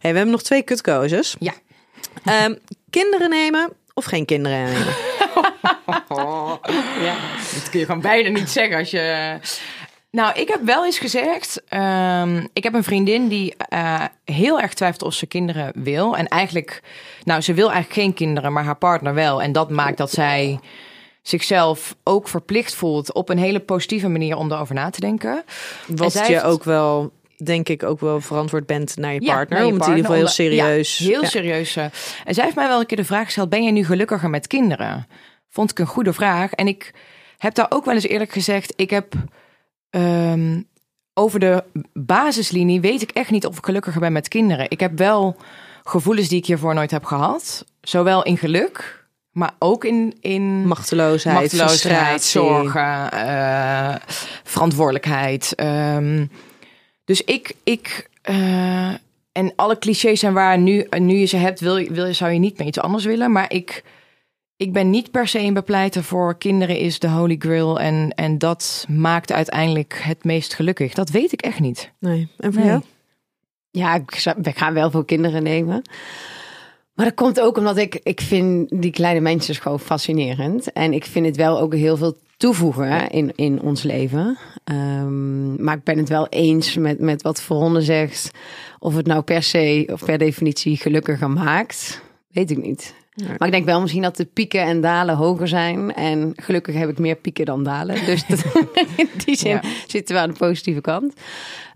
[0.00, 1.36] Hey, we hebben nog twee kutkozes.
[1.38, 1.52] Ja.
[2.24, 2.54] Ehm,
[2.90, 4.86] kinderen nemen of geen kinderen nemen?
[7.06, 7.16] ja.
[7.54, 9.36] Dat kun je gewoon bijna niet zeggen als je.
[10.10, 11.62] Nou, ik heb wel eens gezegd.
[11.68, 16.16] ehm, ik heb een vriendin die eh, heel erg twijfelt of ze kinderen wil.
[16.16, 16.82] En eigenlijk,
[17.24, 19.42] nou, ze wil eigenlijk geen kinderen, maar haar partner wel.
[19.42, 20.60] En dat maakt dat zij
[21.22, 25.44] zichzelf ook verplicht voelt op een hele positieve manier om erover na te denken.
[25.86, 27.12] Wat je heeft- ook wel
[27.44, 29.58] denk ik ook wel verantwoord bent naar je partner.
[29.58, 30.98] je om het in ieder geval heel serieus.
[30.98, 31.28] Ja, heel Ja.
[31.28, 31.76] serieus.
[31.76, 31.84] eh.
[32.24, 34.46] En zij heeft mij wel een keer de vraag gesteld: ben jij nu gelukkiger met
[34.46, 35.06] kinderen?
[35.48, 36.52] Vond ik een goede vraag.
[36.52, 36.92] En ik
[37.38, 39.14] heb daar ook wel eens eerlijk gezegd: ik heb
[39.90, 40.60] ehm,
[41.14, 44.70] over de basislinie weet ik echt niet of ik gelukkiger ben met kinderen.
[44.70, 45.36] Ik heb wel
[45.84, 48.99] gevoelens die ik hiervoor nooit heb gehad, zowel in geluk,
[49.40, 53.94] maar ook in in Machteloosheid, machteloosheid, zorgen, eh,
[54.44, 55.54] verantwoordelijkheid.
[55.54, 56.26] Ehm,
[57.04, 58.88] dus ik, ik eh,
[59.32, 60.58] en alle clichés zijn waar.
[60.58, 63.04] Nu, nu je ze hebt, wil, je- wil, je- zou je niet meer iets anders
[63.04, 63.32] willen.
[63.32, 63.84] Maar ik,
[64.56, 67.80] ik ben niet per se een bepleiter voor kinderen is de holy grail.
[67.80, 70.94] En, en dat maakt uiteindelijk het meest gelukkig.
[70.94, 71.90] Dat weet ik echt niet.
[71.98, 72.28] Nee.
[72.38, 72.70] En voor Nee.
[72.70, 72.82] jou?
[73.70, 75.82] Ja, ik, zou- we gaan wel veel kinderen nemen.
[77.00, 80.72] Maar dat komt ook omdat ik, ik vind die kleine mensen gewoon fascinerend.
[80.72, 84.38] En ik vind het wel ook heel veel toevoegen in, in ons leven.
[84.64, 88.30] Ehm, maar ik ben het wel eens met, met wat Veronne zegt.
[88.78, 92.94] Of het nou per se of per definitie gelukkiger maakt, weet ik niet.
[93.38, 95.94] Maar ik denk wel misschien dat de pieken en dalen hoger zijn.
[95.94, 98.04] En gelukkig heb ik meer pieken dan dalen.
[98.04, 98.44] Dus dat-
[98.96, 99.62] in die zin Ja.
[99.86, 101.12] zitten we aan de positieve kant.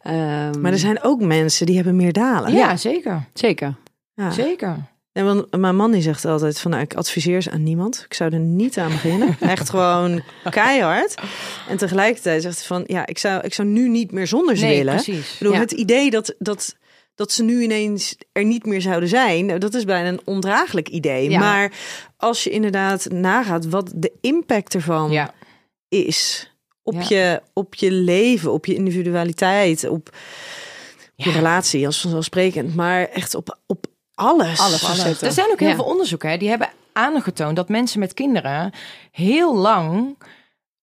[0.03, 2.53] Ehm, Maar er zijn ook mensen die hebben meer dalen.
[2.53, 3.25] Ja, zeker.
[3.35, 3.75] Zeker.
[4.15, 4.31] Ja.
[4.31, 4.93] Zeker.
[5.15, 8.03] En want mijn man die zegt altijd van nou, ik adviseer ze aan niemand.
[8.05, 9.37] Ik zou er niet aan beginnen.
[9.55, 11.15] Echt gewoon keihard.
[11.69, 14.65] En tegelijkertijd zegt hij van ja, ik zou, ik zou nu niet meer zonder ze
[14.65, 14.95] Nee, willen.
[14.95, 15.33] precies.
[15.33, 15.61] Ik bedoel, Ja.
[15.61, 16.77] het idee dat, dat,
[17.15, 20.89] dat ze nu ineens er niet meer zouden zijn, nou, dat is bijna een ondraaglijk
[20.89, 21.31] idee.
[21.31, 21.39] Ja.
[21.39, 21.73] Maar
[22.17, 25.35] als je inderdaad nagaat wat de impact ervan Ja.
[25.89, 26.51] is
[26.83, 30.17] op, je, op je leven, op je individualiteit, op
[31.17, 34.61] je relatie als vanzelfsprekend, maar echt op, op alles.
[34.61, 34.61] Alles.
[34.61, 34.81] Alles.
[34.81, 35.27] facetten.
[35.27, 35.75] Er zijn ook heel Ja.
[35.75, 38.73] veel onderzoeken hè, die hebben aangetoond dat mensen met kinderen
[39.11, 40.19] heel lang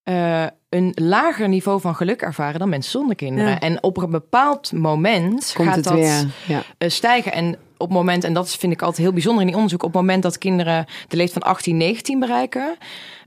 [0.04, 3.50] eh, een lager niveau van geluk ervaren dan mensen zonder kinderen.
[3.52, 3.60] Ja.
[3.60, 6.26] En op een bepaald moment Komt gaat het dat.
[6.48, 6.64] Ja.
[6.78, 7.32] eh, stijgen.
[7.34, 9.94] En op het moment, en dat vind ik altijd heel bijzonder in die onderzoek, op
[9.94, 12.76] het moment dat kinderen de leeftijd van 18, 19 bereiken,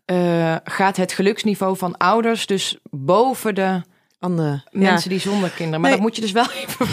[0.05, 3.83] eh, gaat het geluksniveau van ouders dus boven de
[4.19, 5.81] Andere mensen die zonder kinderen.
[5.81, 5.99] Maar Nee.
[5.99, 6.87] dat moet je dus wel even.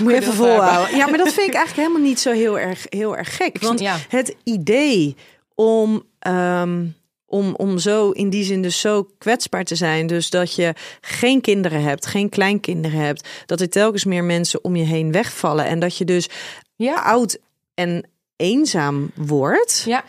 [0.00, 0.96] Moet je even volhouden.
[0.96, 3.60] Ja, maar dat vind ik eigenlijk helemaal niet zo heel erg, heel erg gek.
[3.60, 3.96] Want ja.
[4.08, 5.16] het idee
[5.54, 6.86] om, ehm,
[7.26, 10.06] om, om zo in die zin dus zo kwetsbaar te zijn.
[10.06, 13.28] Dus dat je geen kinderen hebt, geen kleinkinderen hebt.
[13.46, 15.64] Dat er telkens meer mensen om je heen wegvallen.
[15.64, 16.28] En dat je dus
[16.76, 17.38] Ja, oud
[17.74, 18.04] en
[18.40, 19.82] eenzaam wordt.
[19.86, 20.04] ja.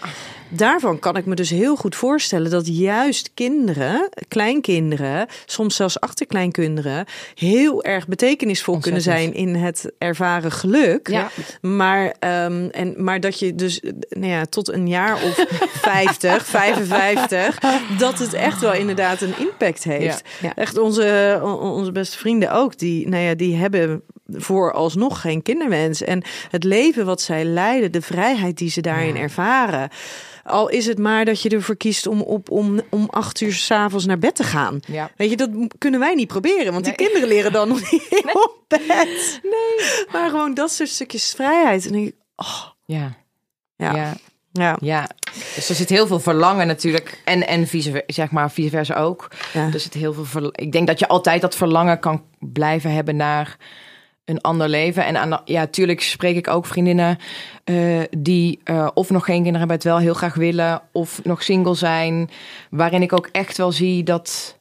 [0.54, 7.06] Daarvan kan ik me dus heel goed voorstellen dat juist kinderen, kleinkinderen, soms zelfs achterkleinkinderen,
[7.36, 11.08] heel erg betekenisvol kunnen zijn in het ervaren geluk.
[11.10, 11.30] Ja.
[11.62, 15.46] Maar, ehm, en, maar dat je dus nou ja, tot een jaar of
[15.82, 17.58] 50, 55,
[17.98, 20.22] dat het echt wel inderdaad een impact heeft.
[20.41, 20.56] Ja.
[20.56, 24.02] Echt onze, on- onze beste vrienden ook, die, nou ja, die hebben
[24.38, 26.02] vooralsnog geen kinderwens.
[26.02, 29.89] En het leven wat zij leiden, de vrijheid die ze daarin ervaren.
[30.44, 34.06] Al is het maar dat je ervoor kiest om op om, om acht uur s'avonds
[34.06, 34.80] naar bed te gaan.
[34.88, 35.12] Ja.
[35.17, 37.08] Weet je, dat kunnen wij niet proberen, want die Nee.
[37.08, 39.39] kinderen leren dan nog niet op bed.
[39.44, 40.06] Nee.
[40.12, 41.86] Maar gewoon dat soort stukjes vrijheid.
[41.88, 43.13] En ik, oh, Ja.
[43.76, 44.13] ja, ja.
[44.52, 44.78] ja.
[44.80, 45.10] Ja,
[45.56, 47.22] dus er zit heel veel verlangen natuurlijk.
[47.26, 49.28] En, en vice, zeg maar, vice versa ook.
[49.54, 49.70] Ja.
[49.74, 53.58] Er zit heel veel Ik denk dat je altijd dat verlangen kan blijven hebben naar
[54.32, 55.06] een ander leven.
[55.06, 57.17] En aan, ja, tuurlijk spreek ik ook vriendinnen
[57.63, 61.44] eh, die eh, of nog geen kinderen hebben, het wel heel graag willen, of nog
[61.44, 62.30] single zijn.
[62.70, 64.56] Waarin ik ook echt wel zie dat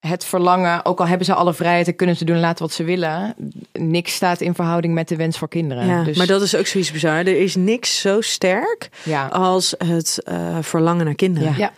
[0.00, 2.74] het verlangen, ook al hebben ze alle vrijheid en kunnen ze doen en laten wat
[2.74, 3.34] ze willen,
[3.72, 5.86] niks staat in verhouding met de wens voor kinderen.
[5.86, 7.16] Ja, dus, maar dat is ook zoiets bizar.
[7.16, 9.26] Er is niks zo sterk ja.
[9.26, 11.54] als het eh, verlangen naar kinderen.
[11.56, 11.72] Ja.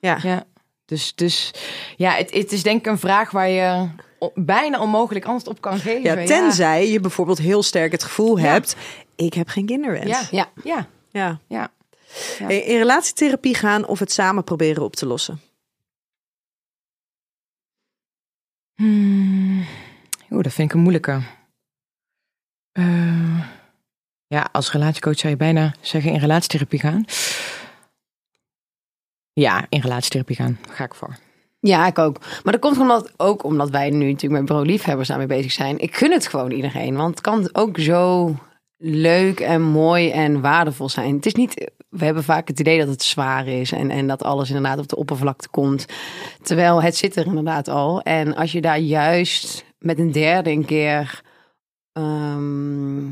[0.00, 0.18] Ja.
[0.22, 0.44] Ja.
[0.84, 1.50] Dus, dus
[1.96, 3.88] ja, het, het is denk ik een vraag waar je
[4.34, 6.02] bijna onmogelijk antwoord op kan geven.
[6.02, 8.44] Ja, tenzij je bijvoorbeeld heel sterk het gevoel Ja.
[8.44, 8.76] hebt,
[9.16, 10.06] ik heb geen kinderwens.
[10.10, 10.50] Ja, Ja.
[10.64, 11.38] ja, Ja.
[11.48, 11.70] ja.
[12.38, 12.46] Ja.
[12.46, 15.40] Hey, In relatietherapie gaan of het samen proberen op te lossen.
[18.74, 19.64] Hmm.
[20.30, 21.20] Oeh, dat vind ik een moeilijke.
[22.72, 23.40] Eh,
[24.26, 27.04] ja, als relatiecoach zou je bijna zeggen in relatietherapie gaan.
[29.32, 30.58] Ja, in relatietherapie gaan.
[30.70, 31.16] Ga ik voor.
[31.64, 32.18] Ja, ik ook.
[32.20, 35.78] Maar dat komt omdat, ook omdat wij nu natuurlijk met Bro Liefhebbers daarmee bezig zijn.
[35.78, 36.96] Ik gun het gewoon iedereen.
[36.96, 38.34] Want het kan ook zo
[38.76, 41.14] leuk en mooi en waardevol zijn.
[41.14, 41.70] Het is niet...
[41.88, 44.88] We hebben vaak het idee dat het zwaar is en, en dat alles inderdaad op
[44.88, 45.86] de oppervlakte komt.
[46.42, 48.00] Terwijl het zit er inderdaad al.
[48.00, 51.22] En als je daar juist met een derde een keer
[51.92, 53.04] ehm,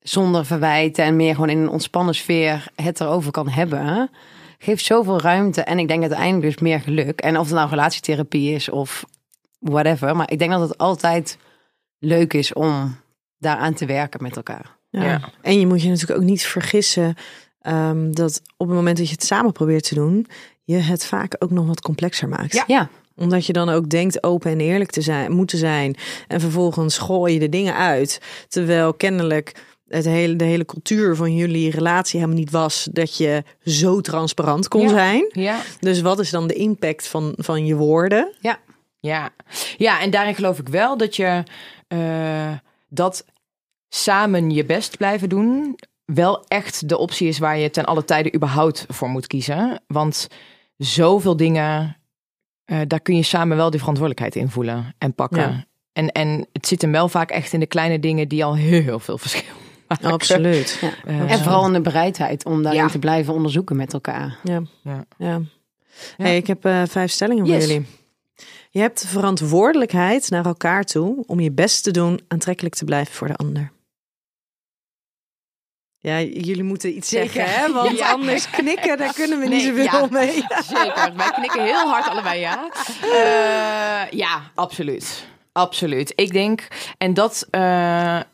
[0.00, 4.10] zonder verwijten en meer gewoon in een ontspannen sfeer het erover kan hebben,
[4.58, 5.62] geeft zoveel ruimte.
[5.62, 7.20] En ik denk uiteindelijk dus meer geluk.
[7.20, 9.04] En of het nou relatietherapie is of
[9.58, 10.16] whatever.
[10.16, 11.38] Maar ik denk dat het altijd
[11.98, 12.96] leuk is om
[13.38, 14.76] daaraan te werken met elkaar.
[14.90, 15.04] Ja.
[15.04, 15.20] Ja.
[15.42, 17.14] En je moet je natuurlijk ook niet vergissen
[17.60, 20.26] ehm, dat op het moment dat je het samen probeert te doen,
[20.64, 22.52] je het vaak ook nog wat complexer maakt.
[22.52, 22.64] Ja.
[22.66, 25.96] Ja, Omdat je dan ook denkt open en eerlijk te zijn, moeten zijn.
[26.28, 28.20] En vervolgens gooi je de dingen uit.
[28.48, 29.52] Terwijl kennelijk
[29.94, 34.68] het hele, de hele cultuur van jullie relatie helemaal niet was dat je zo transparant
[34.68, 34.88] kon Ja.
[34.88, 35.30] zijn.
[35.32, 35.60] Ja.
[35.80, 38.32] Dus wat is dan de impact van, van je woorden?
[39.00, 39.32] Ja.
[39.76, 41.42] ja, en daarin geloof ik wel dat je
[41.88, 42.52] eh,
[42.88, 43.24] dat
[43.88, 48.34] samen je best blijven doen wel echt de optie is waar je ten alle tijde
[48.34, 49.82] überhaupt voor moet kiezen.
[49.86, 50.28] Want
[50.76, 51.96] zoveel dingen,
[52.64, 55.40] eh, daar kun je samen wel de verantwoordelijkheid in voelen en pakken.
[55.40, 55.64] Ja.
[55.92, 58.82] En, en het zit hem wel vaak echt in de kleine dingen die al heel,
[58.82, 59.54] heel veel verschil
[59.88, 60.10] maken.
[60.12, 60.78] Absoluut.
[60.80, 60.92] ja.
[61.04, 62.88] Eh, en vooral in de bereidheid om daarin Ja.
[62.88, 64.36] te blijven onderzoeken met elkaar.
[64.42, 64.62] Ja.
[64.82, 65.04] Ja.
[65.18, 65.40] ja.
[66.16, 67.66] Hey, ik heb eh, vijf stellingen voor Yes.
[67.66, 67.86] jullie.
[68.70, 73.14] Je hebt de verantwoordelijkheid naar elkaar toe om je best te doen aantrekkelijk te blijven
[73.14, 73.72] voor de ander.
[75.98, 77.30] Ja, jullie moeten iets Zeker.
[77.32, 77.72] zeggen, hè?
[77.72, 78.10] Want Ja.
[78.12, 80.06] anders knikken, daar kunnen we niet zoveel ja.
[80.10, 80.32] mee.
[80.64, 81.12] Zeker.
[81.16, 82.68] Wij knikken heel hard allebei ja.
[83.02, 85.26] Eh, ja, absoluut.
[85.56, 86.12] Absoluut.
[86.16, 88.24] Ik denk, en dat eh, eh,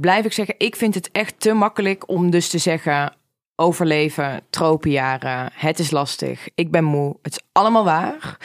[0.00, 3.12] blijf ik zeggen, ik vind het echt te makkelijk om dus te zeggen:
[3.56, 8.36] overleven, tropenjaren, het is lastig, ik ben moe, het is allemaal waar.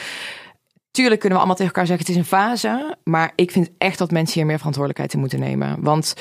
[0.91, 3.97] Tuurlijk kunnen we allemaal tegen elkaar zeggen: het is een fase, maar ik vind echt
[3.97, 5.83] dat mensen hier meer verantwoordelijkheid in moeten nemen.
[5.83, 6.13] Want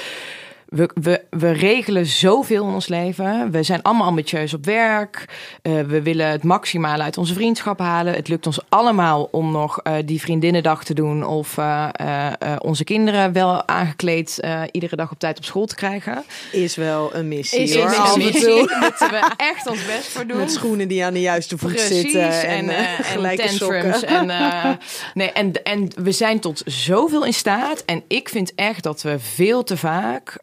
[0.72, 3.50] we, we, we regelen zoveel in ons leven.
[3.50, 5.24] We zijn allemaal ambitieus op werk.
[5.62, 8.14] Eh, we willen het maximale uit onze vriendschap halen.
[8.14, 11.26] Het lukt ons allemaal om nog eh, die vriendinnendag te doen.
[11.26, 16.24] Of eh, onze kinderen wel aangekleed iedere dag op tijd op school te krijgen.
[16.52, 17.84] Is wel een missie, Is hoor.
[17.84, 18.66] een missie.
[18.68, 20.36] Daar moeten we echt ons best voor doen.
[20.36, 22.42] Met schoenen die aan de juiste voet Precies, zitten.
[22.42, 23.98] En, en, gelijke tantrums.
[23.98, 24.10] sokken.
[24.22, 24.78] En,
[25.14, 27.82] nee, en, en we zijn tot zoveel in staat.
[27.84, 30.38] En ik vind echt dat we veel te vaak,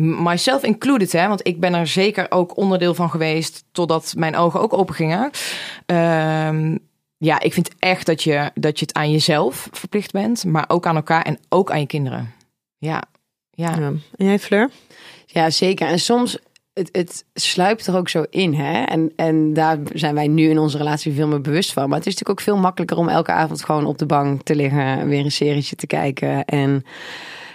[0.00, 4.60] myself included, hè, want ik ben er zeker ook onderdeel van geweest totdat mijn ogen
[4.60, 5.30] ook open gingen.
[5.86, 6.76] Ehm,
[7.16, 10.86] ja, ik vind echt dat je, dat je het aan jezelf verplicht bent, maar ook
[10.86, 12.32] aan elkaar en ook aan je kinderen.
[12.78, 13.02] Ja,
[13.50, 13.76] ja.
[13.78, 13.92] Ja.
[14.16, 14.70] En jij, Fleur?
[15.26, 15.88] Ja, zeker.
[15.88, 16.38] En soms,
[16.72, 18.54] het, het sluipt er ook zo in.
[18.54, 18.82] Hè?
[18.82, 21.88] En, en daar zijn wij nu in onze relatie veel meer bewust van.
[21.88, 24.54] Maar het is natuurlijk ook veel makkelijker om elke avond gewoon op de bank te
[24.54, 25.08] liggen.
[25.08, 26.44] Weer een serietje te kijken.
[26.44, 26.84] En,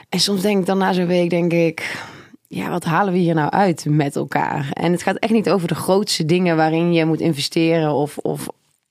[0.09, 2.05] en soms denk ik dan na zo'n week, denk ik...
[2.47, 4.69] Ja, wat halen we hier nou uit met elkaar?
[4.73, 8.47] En het gaat echt niet over de grootste dingen waarin je moet investeren of, of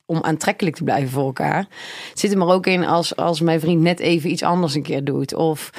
[0.06, 1.66] om aantrekkelijk te blijven voor elkaar.
[2.10, 4.82] Het zit er maar ook in als, als mijn vriend net even iets anders een
[4.82, 5.34] keer doet.
[5.34, 5.70] Of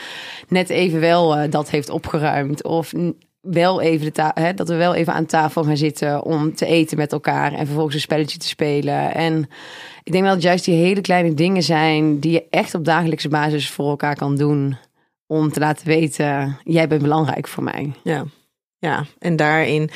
[0.47, 2.63] net even wel eh, dat heeft opgeruimd.
[2.63, 2.93] Of
[3.41, 6.97] wel even de hè, dat we wel even aan tafel gaan zitten om te eten
[6.97, 7.53] met elkaar.
[7.53, 9.13] En vervolgens een spelletje te spelen.
[9.13, 9.49] En
[10.03, 13.29] ik denk dat het juist die hele kleine dingen zijn die je echt op dagelijkse
[13.29, 14.77] basis voor elkaar kan doen.
[15.27, 17.91] Om te laten weten, jij bent belangrijk voor mij.
[18.03, 18.25] Ja.
[18.79, 19.89] Ja, en daarin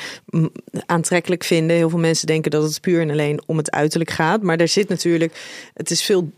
[0.86, 1.76] aantrekkelijk vinden.
[1.76, 4.42] Heel veel mensen denken dat het puur en alleen om het uiterlijk gaat.
[4.42, 6.32] Maar er zit natuurlijk, het is veel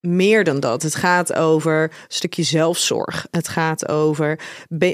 [0.00, 0.82] meer dan dat.
[0.82, 3.26] Het gaat over een stukje zelfzorg.
[3.30, 4.40] Het gaat over,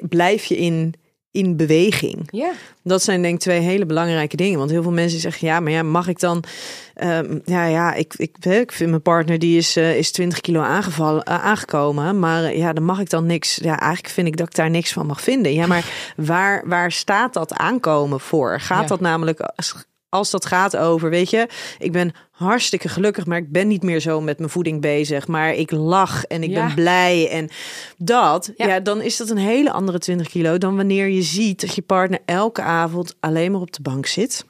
[0.08, 0.94] blijf je in,
[1.38, 2.29] in beweging.
[2.31, 2.51] ja.
[2.83, 4.59] Dat zijn denk ik twee hele belangrijke dingen.
[4.59, 6.44] Want heel veel mensen zeggen, ja, maar ja, mag ik dan...
[6.94, 10.61] ehm, ja, ja, ik, ik, ik vind mijn partner die is, eh, is 20 kilo
[10.61, 12.18] aangevallen, eh, aangekomen.
[12.18, 13.59] Maar eh, ja, dan mag ik dan niks...
[13.62, 15.53] Ja, eigenlijk vind ik dat ik daar niks van mag vinden.
[15.53, 15.85] Ja, maar
[16.16, 18.61] waar, waar staat dat aankomen voor?
[18.61, 18.87] Gaat Ja.
[18.87, 19.40] dat namelijk...
[20.09, 24.01] Als, dat gaat over, weet je, ik ben hartstikke gelukkig, maar ik ben niet meer
[24.01, 25.27] zo met mijn voeding bezig.
[25.27, 26.66] Maar ik lach en ik Ja.
[26.66, 27.29] ben blij.
[27.31, 27.49] En
[27.97, 28.66] dat, ja.
[28.66, 28.81] Ja.
[28.81, 32.18] dan is dat een hele andere 20 kilo dan wanneer je ziet dat je partner
[32.25, 34.44] elke avond alleen maar op de bank zit.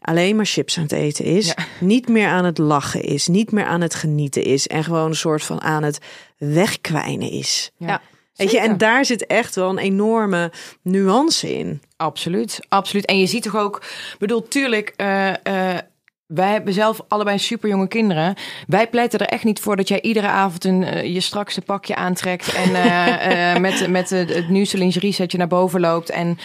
[0.00, 1.46] Alleen maar chips aan het eten is.
[1.46, 1.54] Ja.
[1.86, 3.26] Niet meer aan het lachen is.
[3.26, 4.66] Niet meer aan het genieten is.
[4.66, 5.98] En gewoon een soort van aan het
[6.38, 7.70] wegkwijnen is.
[7.76, 8.00] Ja.
[8.34, 11.82] Weet je, en daar zit echt wel een enorme nuance in.
[11.96, 13.04] Absoluut, absoluut.
[13.04, 13.82] En je ziet toch ook,
[14.18, 15.78] bedoel, tuurlijk, eh, eh,
[16.26, 18.34] wij hebben zelf allebei super jonge kinderen.
[18.66, 21.96] Wij pleiten er echt niet voor dat jij iedere avond een, eh, je strakste pakje
[21.96, 26.10] aantrekt en eh, eh, met, met het, nieuwste lingerie setje naar boven loopt.
[26.10, 26.38] En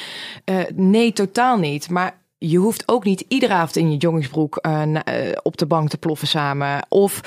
[0.76, 1.90] nee, totaal niet.
[1.90, 3.98] Maar je hoeft ook niet iedere avond in je
[4.86, 6.86] na- eh, op de bank te ploffen samen.
[6.90, 7.22] Of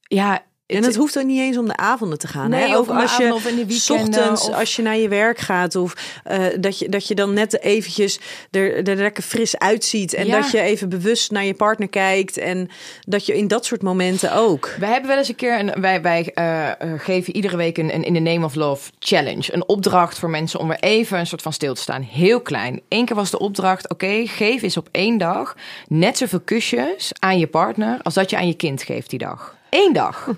[0.00, 0.42] ja.
[0.70, 2.50] En het hoeft ook niet eens om de avonden te gaan.
[2.50, 2.76] Nee, hè?
[2.76, 5.76] Ook als je of in de weekenden, ochtends, of- als je naar je werk gaat,
[5.76, 5.94] of
[6.24, 10.14] eh, dat, je, dat je dan net eventjes er, er lekker fris uitziet.
[10.14, 10.40] En Ja.
[10.40, 12.36] dat je even bewust naar je partner kijkt.
[12.36, 12.68] En
[13.00, 14.74] dat je in dat soort momenten ook.
[14.78, 17.94] Wij hebben wel eens een keer, een, wij, wij eh, eh, geven iedere week een,
[17.94, 19.54] een In the Name of Love challenge.
[19.54, 22.02] Een opdracht voor mensen om weer even een soort van stil te staan.
[22.02, 22.80] Heel klein.
[22.88, 25.56] Eén keer was de opdracht, oké, geef eens op één dag
[25.88, 29.58] net zoveel kusjes aan je partner als dat je aan je kind geeft die dag.
[29.70, 30.26] Eén dag.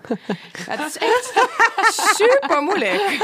[0.67, 1.33] Ja, dat is echt
[2.17, 3.19] super moeilijk.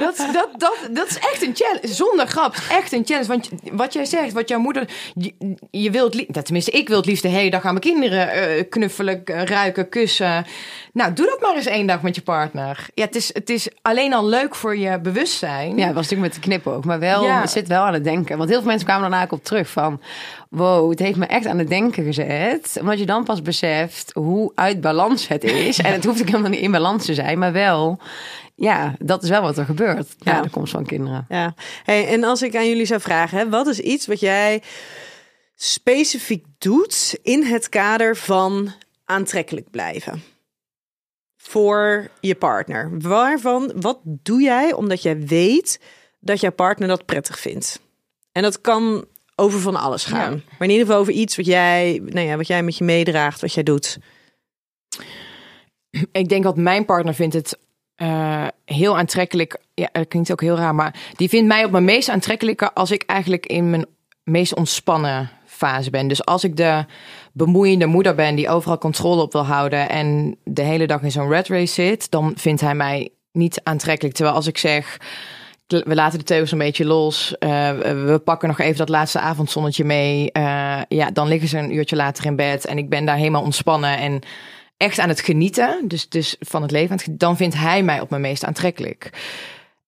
[0.00, 1.86] Dat, dat, dat, dat is echt een challenge.
[1.88, 2.54] Zonder grap.
[2.70, 3.26] Echt een challenge.
[3.28, 4.88] Want wat jij zegt, wat jouw moeder.
[5.14, 5.34] Je,
[5.70, 6.14] je wilt.
[6.14, 9.88] nou, Tenminste, ik wil het liefst de hele dag aan mijn kinderen eh, knuffelen, ruiken,
[9.88, 10.46] kussen.
[10.92, 12.86] Nou, doe dat maar eens één dag met je partner.
[12.94, 15.76] Ja, het is, het is alleen al leuk voor je bewustzijn.
[15.78, 16.84] Ja, het was natuurlijk met de knipoog.
[16.84, 17.46] Maar wel, Ja.
[17.46, 18.36] zit wel aan het denken.
[18.36, 20.00] Want heel veel mensen kwamen daarna ook op terug van...
[20.52, 22.76] Wow, het heeft me echt aan het denken gezet.
[22.80, 25.78] Omdat je dan pas beseft hoe uit balans het is.
[25.78, 27.38] En het hoeft ook helemaal niet in balans te zijn.
[27.38, 27.98] Maar wel,
[28.54, 30.32] ja, dat is wel wat er gebeurt Ja.
[30.32, 31.26] na de komst van kinderen.
[31.28, 34.62] Ja, hey, en als ik aan jullie zou vragen, hè, wat is iets wat jij
[35.54, 38.72] specifiek doet in het kader van
[39.04, 40.22] aantrekkelijk blijven?
[41.36, 42.90] Voor je partner.
[42.98, 45.80] Waarvan, wat doe jij omdat jij weet
[46.20, 47.80] dat jouw partner dat prettig vindt?
[48.32, 49.04] En dat kan
[49.42, 50.32] over van alles gaan.
[50.32, 50.40] Ja.
[50.58, 53.40] Maar in ieder geval over iets wat jij, nou ja, wat jij met je meedraagt,
[53.40, 53.98] wat jij doet.
[56.12, 57.58] Ik denk dat mijn partner vindt het
[57.94, 59.60] eh, heel aantrekkelijk.
[59.74, 62.90] Ja, dat klinkt ook heel raar, maar die vindt mij op mijn meest aantrekkelijke als
[62.90, 63.86] ik eigenlijk in mijn
[64.22, 66.08] meest ontspannen fase ben.
[66.08, 66.84] Dus als ik de
[67.32, 71.28] bemoeiende moeder ben die overal controle op wil houden en de hele dag in zo'n
[71.28, 74.14] red race zit, dan vindt hij mij niet aantrekkelijk.
[74.14, 74.98] Terwijl als ik zeg,
[75.80, 79.84] we laten de teugels een beetje los, eh, we pakken nog even dat laatste avondzonnetje
[79.84, 83.16] mee, eh, ja, dan liggen ze een uurtje later in bed en ik ben daar
[83.16, 84.20] helemaal ontspannen en
[84.76, 88.22] echt aan het genieten, dus, dus van het leven, dan vindt hij mij op mijn
[88.22, 89.10] meest aantrekkelijk.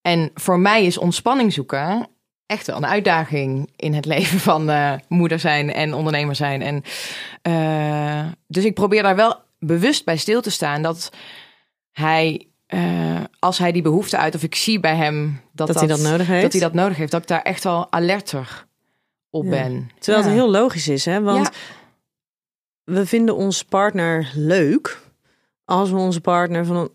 [0.03, 2.09] En voor mij is ontspanning zoeken
[2.47, 6.63] echt wel een uitdaging in het leven van eh, moeder zijn en ondernemer zijn.
[6.63, 6.83] En,
[8.47, 11.11] dus ik probeer daar wel bewust bij stil te staan dat
[11.93, 15.87] hij, eh, als hij die behoefte uit, of ik zie bij hem dat, Dat hij
[15.89, 16.43] dat nodig heeft?
[16.43, 18.67] dat hij dat nodig heeft, dat ik daar echt wel alerter
[19.31, 19.51] op Ja.
[19.51, 19.91] ben.
[19.99, 20.31] Terwijl Ja.
[20.31, 21.21] het heel logisch is, hè?
[21.23, 21.53] Want Ja.
[22.95, 25.01] we vinden onze partner leuk
[25.65, 26.91] als we onze partner van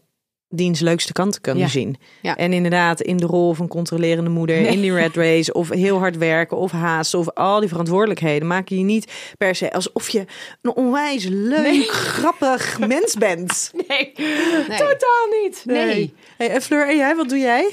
[0.49, 1.69] diens leukste kanten kunnen Ja.
[1.69, 1.97] zien.
[2.21, 2.35] Ja.
[2.37, 4.71] En inderdaad in de rol van controlerende moeder, Nee.
[4.71, 8.77] in die red race, of heel hard werken, of haast, of al die verantwoordelijkheden, maken
[8.77, 10.25] je niet per se alsof je
[10.61, 11.81] een onwijs leuk, Nee.
[11.89, 13.71] grappig mens bent.
[13.87, 14.11] Nee,
[14.67, 15.61] totaal niet.
[15.65, 16.13] Nee.
[16.37, 17.71] Hey, en Fleur, en jij, wat doe jij?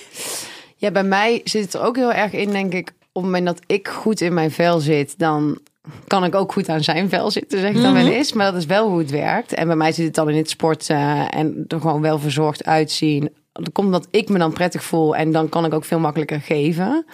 [0.77, 2.89] Ja, bij mij zit het er ook heel erg in, denk ik.
[3.13, 5.59] Op het moment dat ik goed in mijn vel zit, dan
[6.07, 8.33] kan ik ook goed aan zijn vel zitten, zeg ik dan wel eens.
[8.33, 9.55] Maar dat is wel hoe het werkt.
[9.55, 13.35] En bij mij zit het dan in het sporten en er gewoon wel verzorgd uitzien.
[13.53, 16.41] Dat komt omdat ik me dan prettig voel en dan kan ik ook veel makkelijker
[16.41, 17.05] geven.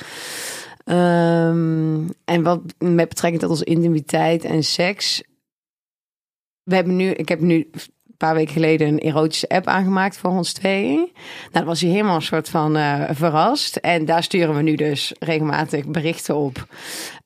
[0.85, 5.23] Ehm, en wat met betrekking tot onze intimiteit en seks.
[6.63, 7.71] We hebben nu, ik heb nu
[8.27, 10.97] paar weken geleden een erotische app aangemaakt voor ons tweeën.
[10.97, 11.11] Nou,
[11.53, 13.77] dan was hij helemaal een soort van eh, verrast.
[13.77, 16.67] En daar sturen we nu dus regelmatig berichten op.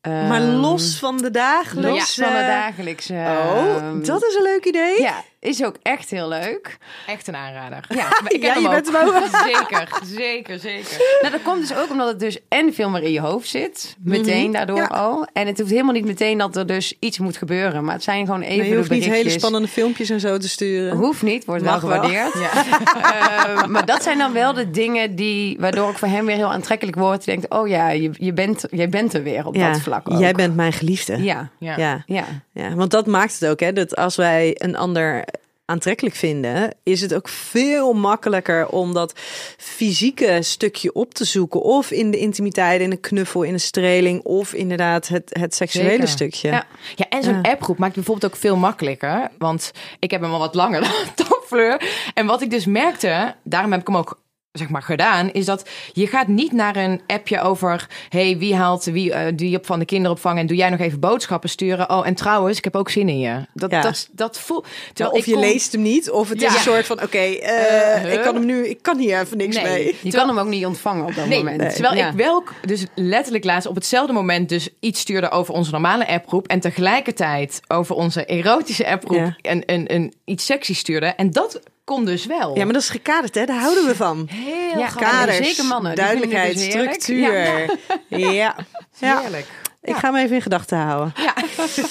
[0.02, 1.98] maar Ehm, los van de dagelijkse...
[1.98, 3.12] los van de dagelijkse.
[3.12, 5.02] Oh, ehm, dat is een leuk idee.
[5.02, 6.76] Ja, is ook echt heel leuk.
[7.06, 7.84] Echt een aanrader.
[7.88, 9.24] Ja, ik Ja, heb je bent hem ook.
[9.52, 11.18] Zeker, zeker, zeker.
[11.20, 13.96] Nou, dat komt dus ook omdat het dus en veel meer in je hoofd zit.
[13.98, 14.52] Meteen Mhm.
[14.52, 14.84] daardoor Ja.
[14.86, 15.26] al.
[15.32, 17.84] En het hoeft helemaal niet meteen dat er dus iets moet gebeuren.
[17.84, 20.48] Maar het zijn gewoon even Maar je hoeft niet hele spannende filmpjes en zo te
[20.48, 20.96] sturen.
[20.96, 22.34] Hoeft niet, wordt wel gewaardeerd.
[22.34, 26.52] Eh, maar dat zijn dan wel de dingen die, waardoor ik voor hem weer heel
[26.52, 27.24] aantrekkelijk word.
[27.24, 30.18] Je denkt, oh ja, je, je, bent, jij bent er weer op dat vlak ook.
[30.18, 31.22] Jij bent mijn geliefde.
[31.22, 31.76] Ja, Ja.
[31.76, 32.02] Ja.
[32.06, 32.24] ja.
[32.52, 35.24] ja, want dat maakt het ook, hè, dat als wij een ander
[35.66, 39.12] aantrekkelijk vinden, is het ook veel makkelijker om dat
[39.58, 41.62] fysieke stukje op te zoeken.
[41.62, 45.90] Of in de intimiteit, in een knuffel, in een streling, of inderdaad het, het seksuele
[45.90, 46.08] Zeker.
[46.08, 46.48] stukje.
[46.48, 46.66] Ja.
[46.94, 47.50] Ja, en zo'n Ja.
[47.50, 49.28] appgroep maakt het bijvoorbeeld ook veel makkelijker.
[49.38, 50.80] Want ik heb hem al wat langer
[51.14, 51.82] dan Fleur.
[52.14, 54.20] En wat ik dus merkte, daarom heb ik hem ook
[54.56, 58.84] zeg maar gedaan, is dat je gaat niet naar een appje over, hey, wie haalt
[58.84, 61.90] wie eh, die op van de kinderopvang en doe jij nog even boodschappen sturen?
[61.90, 63.46] Oh, en trouwens, ik heb ook zin in je.
[63.54, 63.80] Dat Ja.
[63.80, 64.66] dat dat voelt.
[64.92, 68.12] Terwijl of je leest hem niet, of het is een soort van, oké, eh, Eh,
[68.12, 69.64] ik kan hem nu, ik kan hier even niks Nee.
[69.64, 69.96] mee.
[70.02, 71.72] Je kan hem ook niet ontvangen op dat Nee, moment.
[71.72, 72.08] terwijl Ja.
[72.08, 76.46] ik wel dus letterlijk laatst op hetzelfde moment dus iets stuurde over onze normale appgroep
[76.46, 79.36] en tegelijkertijd over onze erotische appgroep Ja.
[79.42, 81.06] en een, een, iets sexy stuurde.
[81.06, 82.56] En dat kon dus wel.
[82.56, 83.44] Ja, maar dat is gekaderd, hè?
[83.44, 84.28] Daar houden we van.
[84.30, 84.88] heel Ja.
[84.88, 87.70] Kaders, zeker mannen, die duidelijkheid, dus structuur.
[88.08, 88.56] Ja.
[88.98, 89.20] ja.
[89.20, 89.46] Heerlijk.
[89.82, 91.12] Ik ga hem even in gedachten houden.
[91.16, 91.34] Ja.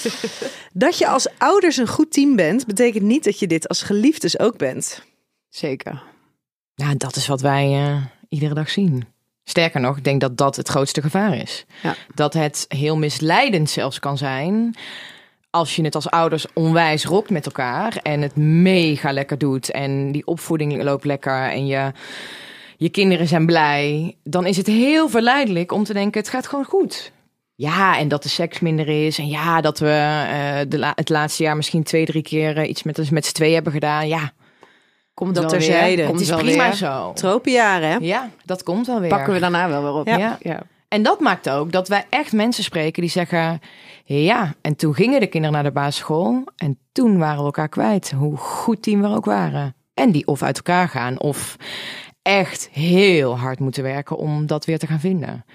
[0.73, 4.39] Dat je als ouders een goed team bent, betekent niet dat je dit als geliefdes
[4.39, 5.01] ook bent.
[5.49, 6.03] Zeker.
[6.75, 9.07] Nou, dat is wat wij eh, iedere dag zien.
[9.43, 11.65] Sterker nog, ik denk dat dat het grootste gevaar is.
[11.83, 11.95] Ja.
[12.13, 14.75] Dat het heel misleidend zelfs kan zijn.
[15.55, 20.11] Als je het als ouders onwijs rokt met elkaar en het mega lekker doet en
[20.11, 21.91] die opvoeding loopt lekker en je,
[22.77, 26.65] je kinderen zijn blij, dan is het heel verleidelijk om te denken: het gaat gewoon
[26.65, 27.11] goed.
[27.55, 29.17] Ja, en dat de seks minder is.
[29.17, 32.69] En ja, dat we eh, de la- het laatste jaar misschien twee, drie keer eh,
[32.69, 34.07] iets met, met z'n twee hebben gedaan.
[34.07, 34.31] Ja,
[35.13, 35.87] Komt Dat terzijde.
[35.87, 35.97] weer.
[35.97, 36.73] het Komt is prima weer.
[36.75, 37.13] zo.
[37.13, 37.97] Tropenjaren, hè?
[38.01, 39.09] Ja, dat komt wel weer.
[39.09, 40.07] Pakken we daarna wel weer op.
[40.07, 40.37] Ja.
[40.41, 40.61] ja.
[40.87, 43.59] En dat maakt ook dat wij echt mensen spreken die zeggen...
[44.05, 46.43] Ja, en toen gingen de kinderen naar de basisschool.
[46.55, 48.11] En toen waren we elkaar kwijt.
[48.11, 49.75] Hoe goed team we ook waren.
[49.93, 51.55] En die of uit elkaar gaan of
[52.21, 55.45] echt heel hard moeten werken om dat weer te gaan vinden.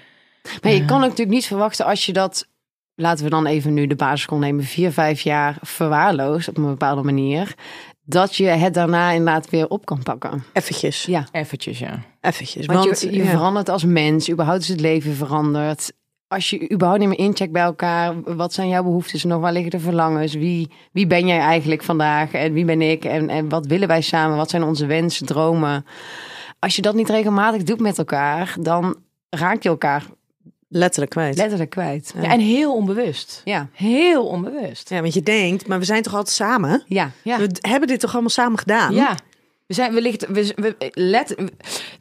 [0.61, 2.47] Maar je kan ook natuurlijk niet verwachten als je dat,
[2.95, 7.03] laten we dan even nu de basisschool nemen, vier, vijf jaar verwaarloost op een bepaalde
[7.03, 7.55] manier,
[8.03, 10.43] dat je het daarna inderdaad weer op kan pakken.
[10.53, 11.03] Eventjes.
[11.05, 11.27] Ja.
[11.31, 11.99] Eventjes, ja.
[12.21, 12.65] Eventjes.
[12.65, 13.29] Want, Want, je, je ja.
[13.29, 15.91] verandert als mens, überhaupt is het leven veranderd.
[16.27, 19.71] Als je überhaupt niet meer incheckt bij elkaar, wat zijn jouw behoeftes nog, waar liggen
[19.71, 23.65] de verlangens, wie, wie ben jij eigenlijk vandaag en wie ben ik en, en wat
[23.65, 25.85] willen wij samen, wat zijn onze wensen, dromen.
[26.59, 28.95] Als je dat niet regelmatig doet met elkaar, dan
[29.29, 30.05] raak je elkaar
[30.67, 31.37] letterlijk kwijt.
[31.37, 32.13] letterlijk kwijt.
[32.21, 32.29] ja.
[32.29, 33.41] En heel onbewust.
[33.43, 34.89] Ja, Heel onbewust.
[34.89, 36.83] Ja, want je denkt, maar we zijn toch altijd samen?
[36.87, 37.11] ja.
[37.23, 37.37] Ja.
[37.37, 38.93] We hebben dit toch allemaal samen gedaan?
[38.93, 39.15] Ja.
[39.71, 41.35] We zijn wellicht, we, we, let,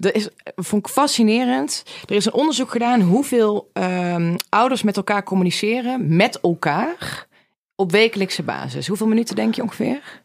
[0.00, 1.82] er is, vond ik fascinerend.
[2.08, 7.26] Er is een onderzoek gedaan hoeveel ehm, ouders met elkaar communiceren, met elkaar,
[7.74, 8.86] op wekelijkse basis.
[8.86, 10.22] Hoeveel minuten denk je ongeveer?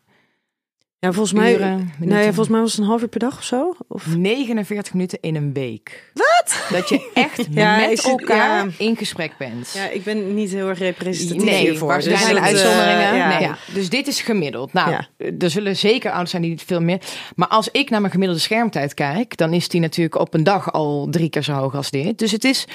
[1.06, 1.92] Ja, volgens mij, Uren,
[2.24, 3.74] volgens mij was het een half uur per dag of zo.
[3.88, 6.12] Of 49 minuten in een week.
[6.14, 6.66] Wat?
[6.72, 8.72] Dat je echt Ja, met zit- elkaar ja.
[8.78, 9.72] in gesprek bent.
[9.74, 11.88] ja, ik ben niet heel erg representatief Nee, hiervoor.
[11.88, 13.12] waarschijnlijk Dus uitzonderingen.
[13.12, 13.28] eh, ja.
[13.28, 13.58] Nee, Ja.
[13.74, 14.74] dus dit is gemiddeld.
[14.74, 15.08] Nou, Ja.
[15.40, 17.00] er zullen zeker ouders zijn die het veel meer.
[17.36, 20.72] Maar als ik naar mijn gemiddelde schermtijd kijk, dan is die natuurlijk op een dag
[20.72, 22.18] al drie keer zo hoog als dit.
[22.20, 22.66] Dus het is,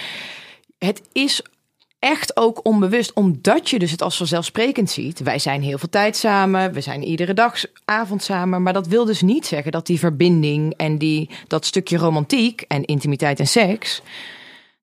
[0.79, 1.43] het is
[2.01, 5.21] echt ook onbewust, omdat je dus het als vanzelfsprekend ziet.
[5.21, 8.63] Wij zijn heel veel tijd samen, we zijn iedere dag avond samen.
[8.63, 12.85] Maar dat wil dus niet zeggen dat die verbinding en die, dat stukje romantiek en
[12.85, 14.03] intimiteit en seks,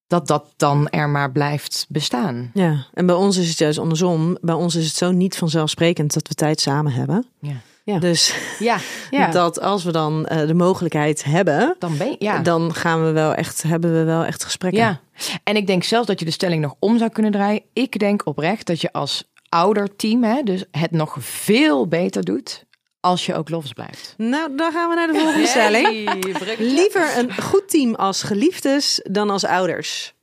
[0.08, 2.52] dat dat dan er maar blijft bestaan.
[2.54, 4.38] Ja, en bij ons is het juist andersom.
[4.42, 7.26] Bij ons is het zo niet vanzelfsprekend dat we tijd samen hebben.
[7.40, 7.62] Ja.
[7.94, 8.00] Ja.
[8.00, 8.78] Dus Ja,
[9.10, 9.32] Ja.
[9.32, 12.16] dat als we dan eh, de mogelijkheid hebben, dan ben.
[12.20, 12.40] Ja.
[12.40, 14.80] dan gaan we wel echt, hebben we wel echt gesprekken.
[14.82, 15.00] Ja,
[15.44, 17.62] en ik denk zelfs dat je de stelling nog om zou kunnen draaien.
[17.74, 22.66] Ik denk oprecht dat je als ouderteam hè, dus het nog veel beter doet
[23.00, 24.14] als je ook los blijft.
[24.18, 26.14] Nou, dan gaan we naar de volgende stelling.
[26.58, 30.14] Liever een goed team als geliefdes dan als ouders.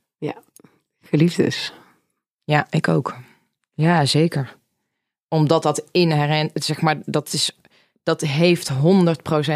[1.09, 1.73] Geliefdes.
[2.43, 3.15] Ja, ik ook.
[3.73, 4.55] Ja, zeker.
[5.27, 7.57] Omdat dat inherent, zeg maar, dat is,
[8.03, 8.75] dat heeft 100%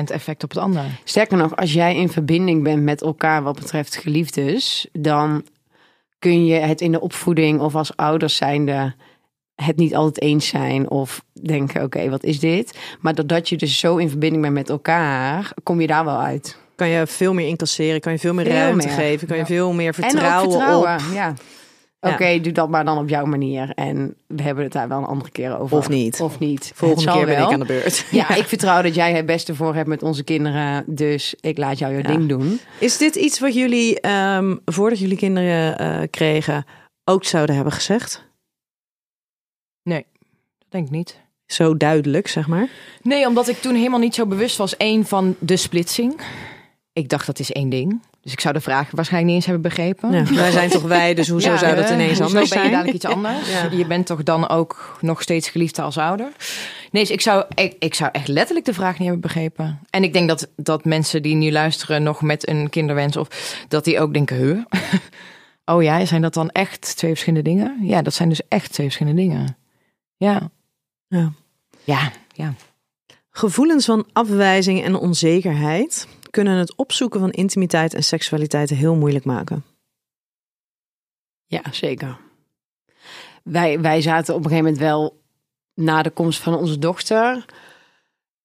[0.05, 0.85] effect op het andere.
[1.03, 5.45] Sterker nog, als jij in verbinding bent met elkaar wat betreft geliefdes, dan
[6.19, 8.93] kun je het in de opvoeding of als ouders zijnde
[9.55, 12.77] het niet altijd eens zijn of denken, oké, wat is dit?
[12.99, 16.57] Maar doordat je dus zo in verbinding bent met elkaar, kom je daar wel uit.
[16.75, 18.95] Kan je veel meer incasseren, kan je veel meer Veel ruimte meer.
[18.95, 21.13] geven, kan je veel meer en ook vertrouwen, vertrouwen, op.
[21.13, 21.33] ja.
[22.01, 22.13] Ja.
[22.13, 23.71] Oké, doe dat maar dan op jouw manier.
[23.75, 25.77] En we hebben het daar wel een andere keer over.
[25.77, 26.21] Of niet.
[26.21, 26.71] Of niet.
[26.75, 27.47] Volgende keer ben wel.
[27.47, 28.05] ik aan de beurt.
[28.11, 30.83] Ja, ik vertrouw dat jij het beste voor hebt met onze kinderen.
[30.87, 32.07] Dus ik laat jou je Ja.
[32.07, 32.59] ding doen.
[32.79, 36.65] Is dit iets wat jullie, ehm, voordat jullie kinderen eh, kregen,
[37.03, 38.27] ook zouden hebben gezegd?
[39.83, 40.03] Dat
[40.69, 41.19] denk ik niet.
[41.45, 42.69] Zo duidelijk, zeg maar.
[43.01, 46.21] Nee, omdat ik toen helemaal niet zo bewust was, één, van de splitsing.
[46.93, 48.01] Ik dacht, dat is één ding.
[48.21, 50.11] Dus ik zou de vraag waarschijnlijk niet eens hebben begrepen.
[50.11, 52.71] Ja, wij zijn toch wij, dus hoezo Ja, zou dat ineens anders ben je zijn?
[52.71, 53.49] dadelijk iets anders?
[53.49, 53.69] Ja.
[53.71, 56.31] Je bent toch dan ook nog steeds geliefd als ouder?
[56.91, 59.79] Nee, dus ik zou, ik, ik zou echt letterlijk de vraag niet hebben begrepen.
[59.89, 63.17] En ik denk dat, dat mensen die nu luisteren nog met een kinderwens...
[63.17, 64.59] of dat die ook denken, huh?
[65.65, 67.77] Oh ja, zijn dat dan echt twee verschillende dingen?
[67.81, 69.57] Ja, dat zijn dus echt twee verschillende dingen.
[70.17, 70.49] Ja.
[71.07, 71.31] Ja.
[71.83, 72.53] Ja, ja.
[73.31, 79.63] Gevoelens van afwijzing en onzekerheid kunnen het opzoeken van intimiteit en seksualiteit heel moeilijk maken.
[81.45, 82.17] Ja, zeker.
[83.43, 85.21] Wij, wij zaten op een gegeven moment wel
[85.73, 87.45] na de komst van onze dochter.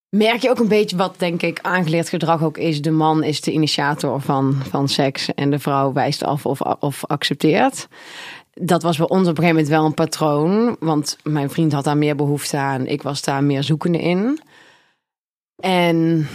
[0.09, 2.83] Merk je ook een beetje wat, denk ik, aangeleerd gedrag ook is.
[2.83, 7.05] De man is de initiator van, van seks en de vrouw wijst af of, of
[7.05, 7.89] accepteert.
[8.53, 10.77] Dat was bij ons op een gegeven moment wel een patroon.
[10.81, 12.87] Want mijn vriend had daar meer behoefte aan.
[12.87, 14.41] Ik was daar meer zoekende in.
[15.57, 16.29] En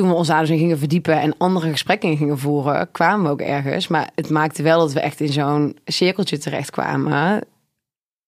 [0.00, 3.40] toen we ons in gingen verdiepen en andere gesprekken in gingen voeren, kwamen we ook
[3.40, 3.88] ergens.
[3.88, 7.44] Maar het maakte wel dat we echt in zo'n cirkeltje terecht kwamen.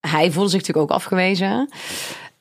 [0.00, 1.68] Hij voelde zich natuurlijk ook afgewezen.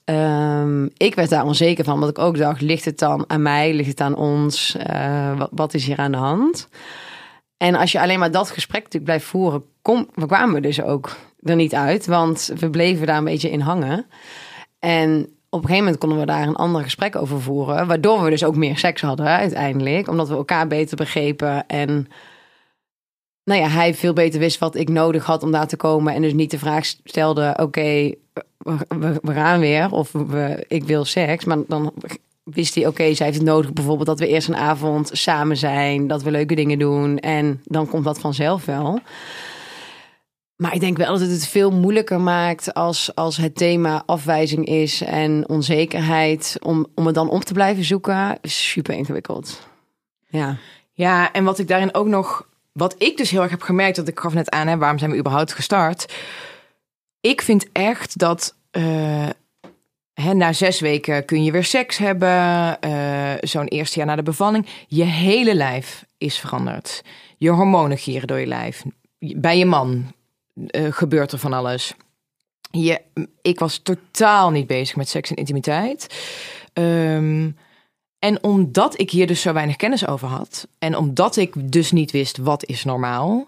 [0.04, 3.74] Ehm, ik werd daar onzeker van, omdat ik ook dacht: ligt het dan aan mij?
[3.74, 4.76] Ligt het aan ons?
[4.76, 6.68] Eh, wat, is hier aan de hand?
[7.58, 10.82] En als je alleen maar dat gesprek natuurlijk blijft voeren, kom, we kwamen we dus
[10.82, 14.06] ook er niet uit, want we bleven daar een beetje in hangen.
[14.80, 18.30] En op een gegeven moment konden we daar een ander gesprek over voeren, waardoor we
[18.30, 22.08] dus ook meer seks hadden uiteindelijk, omdat we elkaar beter begrepen en
[23.44, 26.14] nou ja, hij veel beter wist wat ik nodig had om daar te komen.
[26.14, 28.14] En dus niet de vraag stelde, oké,
[28.88, 29.92] we, gaan weer.
[29.92, 30.14] Of
[30.68, 31.46] ik wil seks.
[31.46, 31.94] Maar dan
[32.44, 36.08] wist hij, oké, zij heeft het nodig bijvoorbeeld dat we eerst een avond samen zijn.
[36.08, 37.20] Dat we leuke dingen doen.
[37.20, 39.00] En dan komt dat vanzelf wel.
[40.62, 44.66] Maar ik denk wel dat het het veel moeilijker maakt als, als het thema afwijzing
[44.66, 46.58] is en onzekerheid.
[46.62, 49.68] Om, om het dan op te blijven zoeken, super ingewikkeld.
[50.28, 50.58] Ja.
[50.92, 54.08] Ja, en wat ik daarin ook nog, wat ik dus heel erg heb gemerkt, dat
[54.08, 56.14] ik gaf net aan, hè, waarom zijn we überhaupt gestart?
[57.22, 59.30] Ik vind echt dat eh,
[60.14, 64.24] hè, na zes weken kun je weer seks hebben, eh, zo'n eerste jaar na de
[64.24, 67.02] bevalling, je hele lijf is veranderd.
[67.38, 68.84] Je hormonen gieren door je lijf.
[69.20, 70.14] Bij je man
[70.72, 71.94] gebeurt er van alles.
[73.42, 76.08] Ik was totaal niet bezig met seks en intimiteit.
[76.74, 77.50] Ehm,
[78.20, 82.12] en omdat ik hier dus zo weinig kennis over had, en omdat ik dus niet
[82.12, 83.48] wist wat is normaal,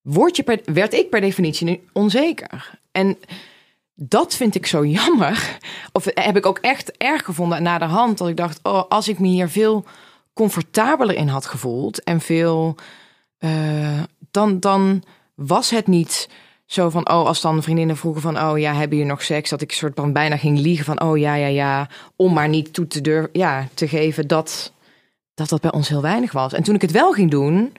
[0.00, 2.78] word je werd ik per definitie onzeker.
[2.92, 3.18] En
[3.94, 5.58] dat vind ik zo jammer.
[5.92, 8.18] Of heb ik ook echt erg gevonden na de hand.
[8.18, 9.84] Dat ik dacht, oh, als ik me hier veel
[10.32, 12.74] comfortabeler in had gevoeld en veel,
[13.38, 15.02] uh, dan, dan
[15.36, 16.28] was het niet
[16.66, 19.50] zo van, oh, als dan vriendinnen vroegen van, oh ja, hebben jullie nog seks?
[19.50, 22.72] Dat ik soort van bijna ging liegen van, oh ja, ja, ja, om maar niet
[22.72, 24.72] toe te durven, ja, te geven dat,
[25.34, 26.52] dat dat bij ons heel weinig was.
[26.52, 27.72] En toen ik het wel ging doen,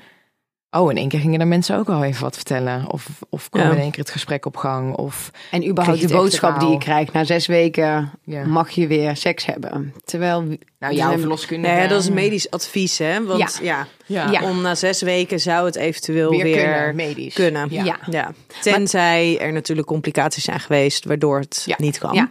[0.71, 2.91] Oh, in één keer gingen er mensen ook al even wat vertellen.
[2.91, 4.95] Of, of kwam in één keer het gesprek op gang.
[4.95, 7.13] Of en überhaupt de boodschap die je krijgt.
[7.13, 8.11] Na zes weken
[8.45, 9.93] mag je weer seks hebben.
[10.05, 10.57] Terwijl...
[10.79, 11.73] Nou, jouw verloskundige...
[11.73, 13.25] Nee, dat is medisch advies, hè?
[13.25, 13.87] Want ja.
[14.05, 16.95] Ja, om na zes weken zou het eventueel weer, weer kunnen.
[16.95, 17.33] Medisch.
[17.33, 17.67] kunnen.
[17.69, 17.99] Ja.
[18.09, 18.33] ja.
[18.61, 22.13] Tenzij er natuurlijk complicaties zijn geweest waardoor het niet kan.
[22.13, 22.29] Ja.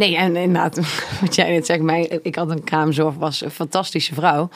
[0.00, 0.80] Nee, en inderdaad,
[1.20, 4.48] wat jij net zegt, mij, ik had een kraamzorg, was een fantastische vrouw.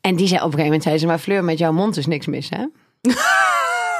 [0.00, 2.06] En die zei op een gegeven moment, zei ze, maar Fleur, met jouw mond is
[2.06, 2.64] niks mis, hè?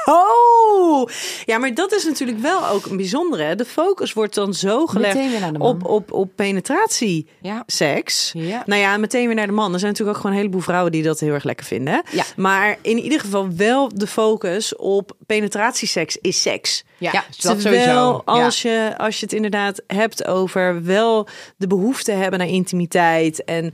[0.09, 1.09] Oh,
[1.45, 3.55] ja, maar dat is natuurlijk wel ook een bijzondere.
[3.55, 5.17] De focus wordt dan zo gelegd
[5.57, 7.63] op, op, op penetratie, ja.
[7.65, 8.31] seks.
[8.33, 8.63] Ja.
[8.65, 9.73] Nou ja, meteen weer naar de man.
[9.73, 12.03] Er zijn natuurlijk ook gewoon een heleboel vrouwen die dat heel erg lekker vinden.
[12.11, 12.23] Ja.
[12.35, 16.83] Maar in ieder geval wel de focus op penetratieseks is seks.
[16.99, 18.21] Ja, ja dat sowieso.
[18.25, 21.27] Als, je, als je het inderdaad hebt over wel
[21.57, 23.71] de behoefte hebben naar intimiteit en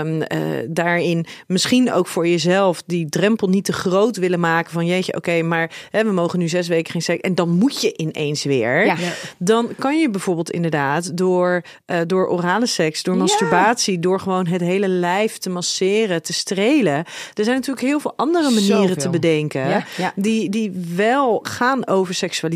[0.00, 0.26] um, uh,
[0.68, 5.42] daarin misschien ook voor jezelf die drempel niet te groot willen maken van jeetje, oké,
[5.42, 8.84] maar hè, we mogen nu zes weken geen seks en dan moet je ineens weer.
[8.84, 8.96] Ja.
[9.38, 14.60] Dan kan je bijvoorbeeld inderdaad door, uh, door orale seks, door masturbatie, door gewoon het
[14.60, 17.04] hele lijf te masseren, te strelen.
[17.34, 19.84] Er zijn natuurlijk heel veel andere manieren te bedenken
[20.16, 22.53] die, die wel gaan over seksualiteit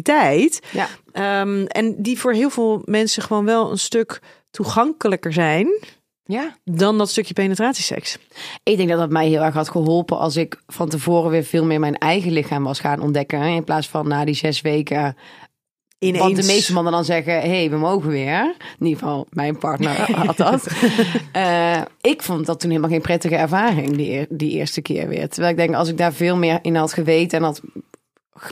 [0.72, 1.40] ja.
[1.40, 4.20] Um, en die voor heel veel mensen gewoon wel een stuk
[4.50, 5.68] toegankelijker zijn.
[6.24, 6.56] Ja.
[6.64, 8.18] Dan dat stukje penetratieseks.
[8.62, 11.64] Ik denk dat dat mij heel erg had geholpen als ik van tevoren weer veel
[11.64, 13.42] meer mijn eigen lichaam was gaan ontdekken.
[13.42, 15.16] In plaats van na die zes weken
[15.98, 16.22] Ineens.
[16.22, 18.54] Want de meeste mannen dan zeggen, hé, hey, we mogen weer.
[18.78, 20.68] In ieder geval, mijn partner had dat.
[21.36, 25.28] uh, ik vond dat toen helemaal geen prettige ervaring, die, die eerste keer weer.
[25.28, 27.60] Terwijl ik denk, als ik daar veel meer in had geweten en had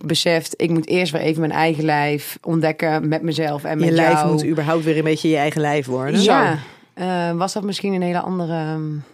[0.05, 3.95] beseft, ik moet eerst weer even mijn eigen lijf ontdekken met mezelf en met je
[3.95, 6.23] lijf moet überhaupt weer een beetje je eigen lijf worden.
[6.23, 6.59] Ja,
[6.95, 9.05] uh, was dat misschien een hele andere um,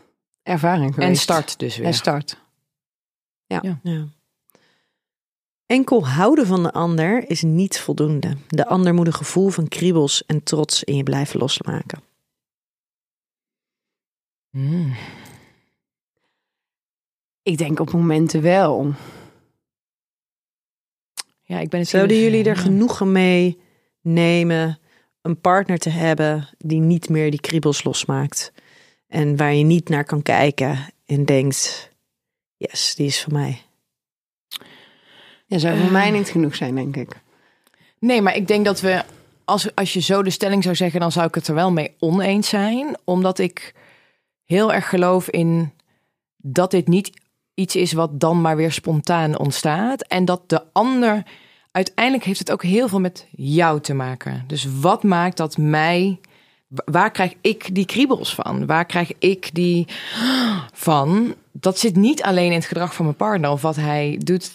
[0.42, 1.10] ervaring geweest.
[1.10, 1.86] En start dus weer.
[1.86, 2.36] En start.
[3.46, 3.58] Ja.
[3.62, 3.78] ja.
[3.82, 4.04] ja.
[5.66, 8.36] Enkel houden van de ander is niet voldoende.
[8.48, 12.02] De ander moet een gevoel van kriebels en trots in je blijven losmaken.
[14.50, 14.94] Mm.
[17.42, 18.94] Ik denk op momenten wel.
[21.52, 23.58] Ja, ik ben het Zouden jullie er genoegen mee
[24.00, 24.78] nemen
[25.22, 28.52] een partner te hebben die niet meer die kriebels losmaakt?
[29.08, 31.90] En waar je niet naar kan kijken en denkt,
[32.56, 33.62] yes, die is van mij.
[35.46, 37.20] Ja, zou voor mij niet genoeg zijn, denk ik.
[37.98, 39.04] Nee, maar ik denk dat we,
[39.44, 41.94] als, als je zo de stelling zou zeggen, dan zou ik het er wel mee
[41.98, 42.96] oneens zijn.
[43.04, 43.74] Omdat ik
[44.44, 45.72] heel erg geloof in
[46.36, 47.21] dat dit niet
[47.62, 50.02] iets is wat dan maar weer spontaan ontstaat.
[50.02, 51.22] En dat de ander
[51.70, 54.44] uiteindelijk heeft het ook heel veel met jou te maken.
[54.46, 56.20] Dus wat maakt dat mij.
[56.84, 58.66] Waar krijg ik die kriebels van?
[58.66, 59.86] Waar krijg ik die
[60.72, 61.34] van?
[61.52, 64.52] Dat zit niet alleen in het gedrag van mijn partner of wat hij doet.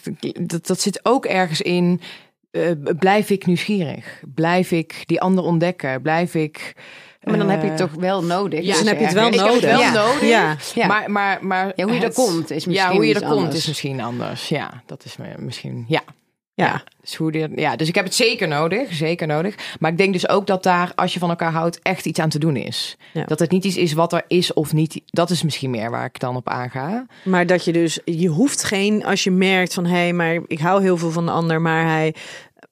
[0.48, 2.00] Dat, dat zit ook ergens in.
[2.50, 4.22] Uh, blijf ik nieuwsgierig?
[4.34, 6.02] Blijf ik die ander ontdekken?
[6.02, 6.74] Blijf ik.
[7.22, 8.64] Maar dan heb je het toch wel nodig.
[8.64, 9.60] Ja, dan heb je het wel nodig.
[9.60, 9.92] wel ja.
[9.92, 10.28] nodig.
[10.28, 10.56] Ja.
[10.74, 10.86] ja.
[10.86, 13.54] Maar, maar, maar ja, hoe je er komt is misschien Ja, hoe je er komt
[13.54, 14.48] is misschien anders.
[14.48, 15.84] Ja, dat is misschien.
[15.88, 16.02] Ja.
[16.64, 16.82] Ja.
[17.00, 19.76] Dus, hoe dit, ja, dus ik heb het zeker nodig, zeker nodig.
[19.78, 22.28] Maar ik denk dus ook dat daar, als je van elkaar houdt, echt iets aan
[22.28, 22.96] te doen is.
[23.12, 23.24] Ja.
[23.24, 25.00] Dat het niet iets is wat er is of niet.
[25.06, 27.06] Dat is misschien meer waar ik dan op aanga.
[27.24, 30.58] Maar dat je dus, je hoeft geen, als je merkt van hé, hey, maar ik
[30.58, 32.14] hou heel veel van de ander, maar hij,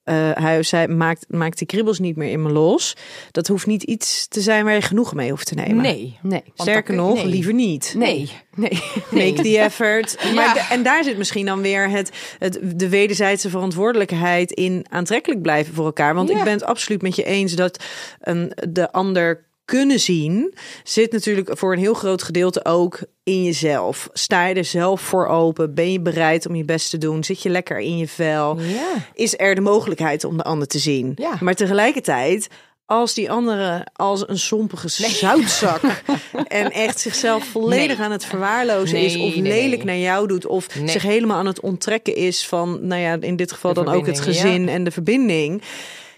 [0.07, 2.95] eh, hij maakt, maakt die kribbels niet meer in me los.
[3.31, 5.81] Dat hoeft niet iets te zijn waar je genoeg mee hoeft te nemen.
[5.81, 6.17] Nee.
[6.21, 6.43] Nee.
[6.53, 7.25] Sterker nog, nee.
[7.25, 7.93] liever niet.
[7.97, 8.31] Nee.
[8.55, 8.81] Nee.
[9.11, 10.17] Make the effort.
[10.35, 15.41] Maar de- en daar zit misschien dan weer het, het, de wederzijdse verantwoordelijkheid in aantrekkelijk
[15.41, 16.13] blijven voor elkaar.
[16.13, 16.37] Want Ja.
[16.37, 17.83] ik ben het absoluut met je eens dat
[18.21, 20.53] een, de ander kunnen zien,
[20.83, 24.09] zit natuurlijk voor een heel groot gedeelte ook in jezelf.
[24.13, 25.73] Sta je er zelf voor open?
[25.73, 27.23] Ben je bereid om je best te doen?
[27.23, 28.59] Zit je lekker in je vel?
[28.59, 28.93] Ja.
[29.13, 31.11] Is er de mogelijkheid om de ander te zien?
[31.15, 31.37] Ja.
[31.39, 32.47] Maar tegelijkertijd,
[32.85, 35.81] als die andere als een sompige zoutzak
[36.47, 38.05] en echt zichzelf volledig Nee.
[38.05, 42.15] aan het verwaarlozen is, of lelijk naar jou doet, of zich helemaal aan het onttrekken
[42.15, 45.61] is van, nou ja, in dit geval De dan ook het gezin en de verbinding.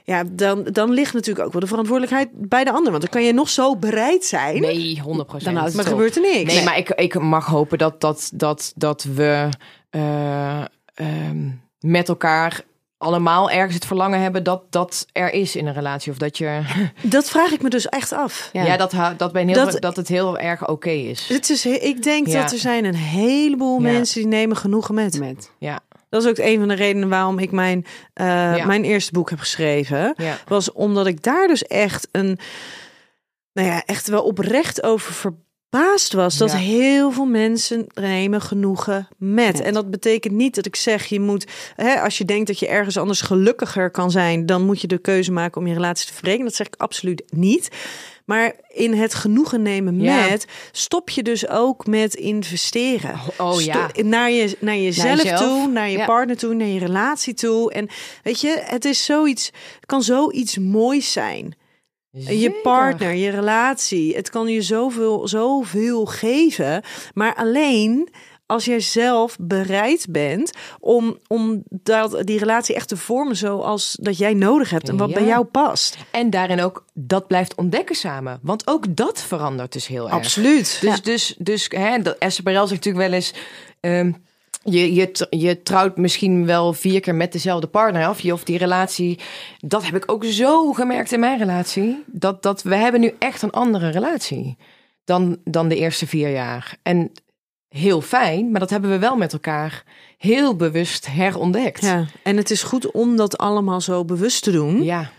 [0.10, 2.90] Ja, dan, dan ligt natuurlijk ook wel de verantwoordelijkheid bij de ander.
[2.92, 5.52] Want dan kan je nog zo bereid zijn, Nee, 100 procent.
[5.54, 5.92] Dan houdt maar op.
[5.92, 6.54] gebeurt er niks.
[6.54, 9.50] Nee, maar ik, ik mag hopen dat, dat, dat, dat we
[9.90, 10.62] eh,
[10.94, 11.50] ehm,
[11.80, 12.62] met elkaar
[12.98, 16.12] allemaal ergens het verlangen hebben dat dat er is in een relatie.
[16.12, 16.62] Of dat je.
[17.02, 18.50] Dat vraag ik me dus echt af.
[18.54, 18.64] Ja.
[18.66, 21.28] Ja, dat, dat, ben heel, Dat- dat, het heel erg oké is.
[21.28, 22.42] Het is, ik denk Ja.
[22.42, 23.92] dat er zijn een heleboel Ja.
[23.92, 25.20] mensen die nemen genoegen met.
[25.20, 25.52] Met.
[25.60, 25.80] Ja,
[26.10, 28.26] Dat is ook een van de redenen waarom ik mijn, eh,
[28.58, 28.66] Ja.
[28.66, 30.14] mijn eerste boek heb geschreven.
[30.18, 30.38] ja.
[30.48, 32.40] Was omdat ik daar dus echt een,
[33.54, 36.38] nou ja, echt wel oprecht over verbaasd was.
[36.38, 36.58] Dat Ja.
[36.58, 39.54] heel veel mensen nemen genoegen met.
[39.54, 39.62] Met.
[39.62, 42.68] En dat betekent niet dat ik zeg, je moet, hè, als je denkt dat je
[42.68, 46.14] ergens anders gelukkiger kan zijn, dan moet je de keuze maken om je relatie te
[46.14, 46.44] verbreken.
[46.46, 47.70] Dat zeg ik absoluut niet.
[48.30, 50.30] Maar in het genoegen nemen Ja.
[50.30, 53.20] met, stop je dus ook met investeren.
[53.38, 53.90] Oh ja.
[53.90, 56.06] Sto- Naar, je, naar jezelf toe, naar je Ja.
[56.06, 57.72] partner toe, naar je relatie toe.
[57.74, 57.88] En
[58.24, 61.56] weet je, het is zoiets, het kan zoiets moois zijn.
[62.12, 66.84] Je partner, je relatie, het kan je zoveel, zoveel geven.
[67.14, 68.10] Maar alleen
[68.50, 74.18] als jij zelf bereid bent om, om dat, die relatie echt te vormen zoals dat
[74.18, 75.16] jij nodig hebt en wat Ja.
[75.16, 75.98] bij jou past.
[76.12, 78.40] En daarin ook dat blijft ontdekken samen.
[78.42, 80.14] Want ook dat verandert dus heel erg.
[80.14, 80.78] Absoluut.
[80.82, 83.34] Dus, dus, dus hè, dat Perel zegt natuurlijk wel eens...
[83.80, 84.12] ehm,
[84.64, 88.10] je, je, je trouwt misschien wel vier keer met dezelfde partner.
[88.10, 89.20] Of, je, of die relatie.
[89.60, 92.04] Dat heb ik ook zo gemerkt in mijn relatie.
[92.06, 94.58] Dat, dat we hebben nu echt een andere relatie
[95.04, 96.78] dan, dan de eerste vier jaar.
[96.84, 97.12] En
[97.70, 99.84] heel fijn, maar dat hebben we wel met elkaar
[100.18, 101.82] heel bewust herontdekt.
[101.82, 104.84] Ja, en het is goed om dat allemaal zo bewust te doen.
[104.84, 105.12] ja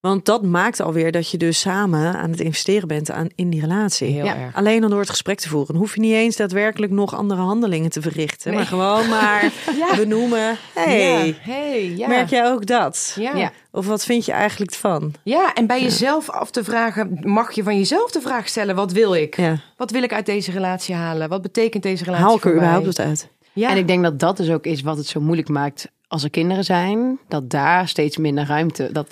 [0.00, 3.60] Want dat maakt alweer dat je dus samen aan het investeren bent aan, in die
[3.60, 4.08] relatie.
[4.12, 4.36] heel Ja.
[4.36, 4.54] erg.
[4.56, 5.66] Alleen al door het gesprek te voeren.
[5.66, 8.54] Dan hoef je niet eens daadwerkelijk nog andere handelingen te verrichten.
[8.54, 9.52] Maar gewoon maar
[9.90, 9.96] Ja.
[9.96, 10.56] benoemen.
[10.74, 11.32] Hey, Ja.
[11.40, 12.08] Hey, ja.
[12.08, 13.16] merk jij ook dat?
[13.18, 13.34] Ja.
[13.36, 13.52] Ja.
[13.70, 15.14] Of wat vind je eigenlijk van?
[15.22, 18.92] Ja, en bij jezelf af te vragen, mag je van jezelf de vraag stellen: wat
[18.92, 19.36] wil ik?
[19.36, 19.56] Ja.
[19.76, 21.28] Wat wil ik uit deze relatie halen?
[21.28, 22.68] Wat betekent deze relatie Haal ik er voor mij?
[22.68, 23.28] überhaupt wat uit?
[23.52, 23.70] Ja.
[23.70, 26.30] En ik denk dat dat dus ook is wat het zo moeilijk maakt als er
[26.30, 27.18] kinderen zijn.
[27.28, 29.06] Dat daar steeds minder ruimte dat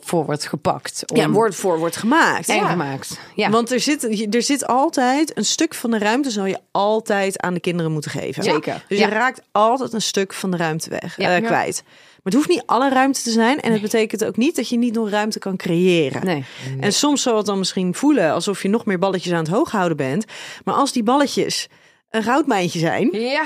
[0.00, 1.02] voor wordt gepakt.
[1.06, 2.48] Om Ja, woord voor wordt gemaakt.
[2.48, 2.68] en Ja.
[2.68, 3.18] gemaakt.
[3.34, 3.50] Ja.
[3.50, 7.54] Want er zit, er zit altijd een stuk van de ruimte, zal je altijd aan
[7.54, 8.42] de kinderen moeten geven.
[8.42, 8.84] Zeker.
[8.88, 9.06] Dus Ja.
[9.06, 11.36] je raakt altijd een stuk van de ruimte weg, Ja.
[11.36, 11.82] eh, kwijt.
[11.84, 13.60] Maar het hoeft niet alle ruimte te zijn.
[13.60, 16.24] En het betekent ook niet dat je niet nog ruimte kan creëren.
[16.26, 16.44] Nee.
[16.80, 19.70] En soms zal het dan misschien voelen alsof je nog meer balletjes aan het hoog
[19.70, 20.24] houden bent.
[20.64, 21.68] Maar als die balletjes
[22.10, 23.44] een goudmijntje zijn, Ja,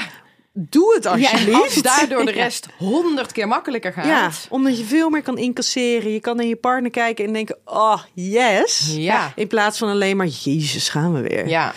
[0.58, 1.62] doe het ja alsjeblieft.
[1.62, 4.06] als daardoor de rest honderd keer makkelijker gaat.
[4.06, 6.12] Ja, omdat je veel meer kan incasseren.
[6.12, 8.92] Je kan naar je partner kijken en denken, oh yes.
[8.96, 9.32] Ja.
[9.36, 11.48] In plaats van alleen maar, jezus, gaan we weer.
[11.48, 11.72] Ja.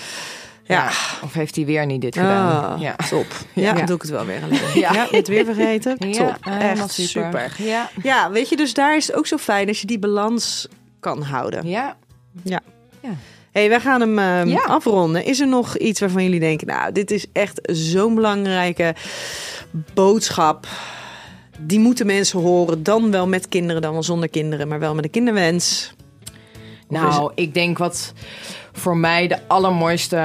[0.64, 0.84] Ja.
[0.84, 0.90] Ja.
[1.24, 2.74] Of heeft hij weer niet dit gedaan?
[2.74, 2.96] Ah, Ja.
[3.10, 3.26] top.
[3.54, 3.74] Ja, Ja.
[3.74, 4.60] dan doe ik het wel weer alleen.
[4.80, 4.94] Ja.
[4.94, 5.96] Ja, het weer vergeten.
[6.00, 6.54] Ja, top.
[6.60, 7.56] Echt super.
[7.58, 7.90] Ja.
[8.04, 10.68] Ja, weet je, dus daar is het ook zo fijn als je die balans
[11.00, 11.68] kan houden.
[11.68, 11.98] Ja.
[12.44, 12.60] Ja.
[13.02, 13.10] Ja.
[13.52, 14.64] Hey, wij gaan hem ehm, Ja.
[14.64, 15.26] afronden.
[15.26, 18.96] Is er nog iets waarvan jullie denken, nou, dit is echt zo'n belangrijke
[19.94, 20.68] boodschap.
[21.60, 25.04] Die moeten mensen horen, dan wel met kinderen, dan wel zonder kinderen, maar wel met
[25.04, 25.94] een kinderwens.
[26.88, 28.14] Nou, ik denk wat
[28.74, 30.16] voor mij de allermooiste,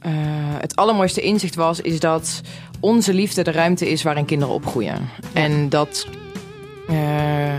[0.00, 0.12] eh,
[0.60, 2.40] het allermooiste inzicht was, is dat
[2.80, 5.08] onze liefde de ruimte is waarin kinderen opgroeien.
[5.32, 6.06] En dat,
[6.88, 7.54] eh,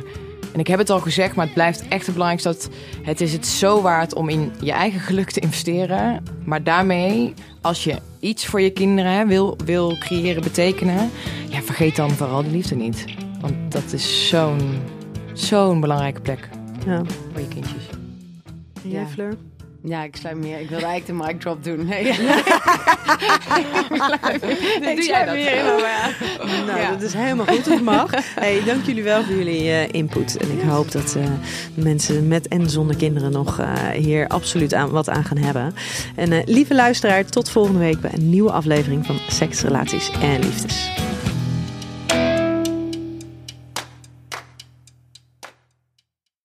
[0.58, 2.70] en ik heb het al gezegd, maar het blijft echt het belangrijkste dat
[3.03, 6.24] het is het zo waard om in je eigen geluk te investeren.
[6.45, 11.10] Maar daarmee, als je iets voor je kinderen wil, wil creëren, betekenen,
[11.49, 13.05] ja, vergeet dan vooral die liefde niet.
[13.41, 14.80] Want dat is zo'n,
[15.34, 16.49] zo'n belangrijke plek
[16.86, 17.01] Ja.
[17.32, 17.84] voor je kindjes.
[18.84, 19.08] En jij, Ja.
[19.08, 19.38] Fleur?
[19.84, 20.59] Ja, ik sluit meer.
[20.59, 21.86] Ik wilde eigenlijk de mic drop doen.
[21.86, 22.03] Nee.
[24.95, 25.36] Doe jij dat?
[26.65, 26.89] Nou, Ja.
[26.91, 27.65] dat is helemaal goed.
[27.65, 28.11] Dat mag.
[28.36, 30.38] Hey, dank jullie wel voor jullie eh, input.
[30.38, 31.23] En ik hoop dat eh,
[31.73, 35.73] mensen met en zonder kinderen nog eh, hier absoluut aan, wat aan gaan hebben.
[36.15, 40.91] En lieve luisteraar, tot volgende week bij een nieuwe aflevering van Seks, Relaties en Liefdes.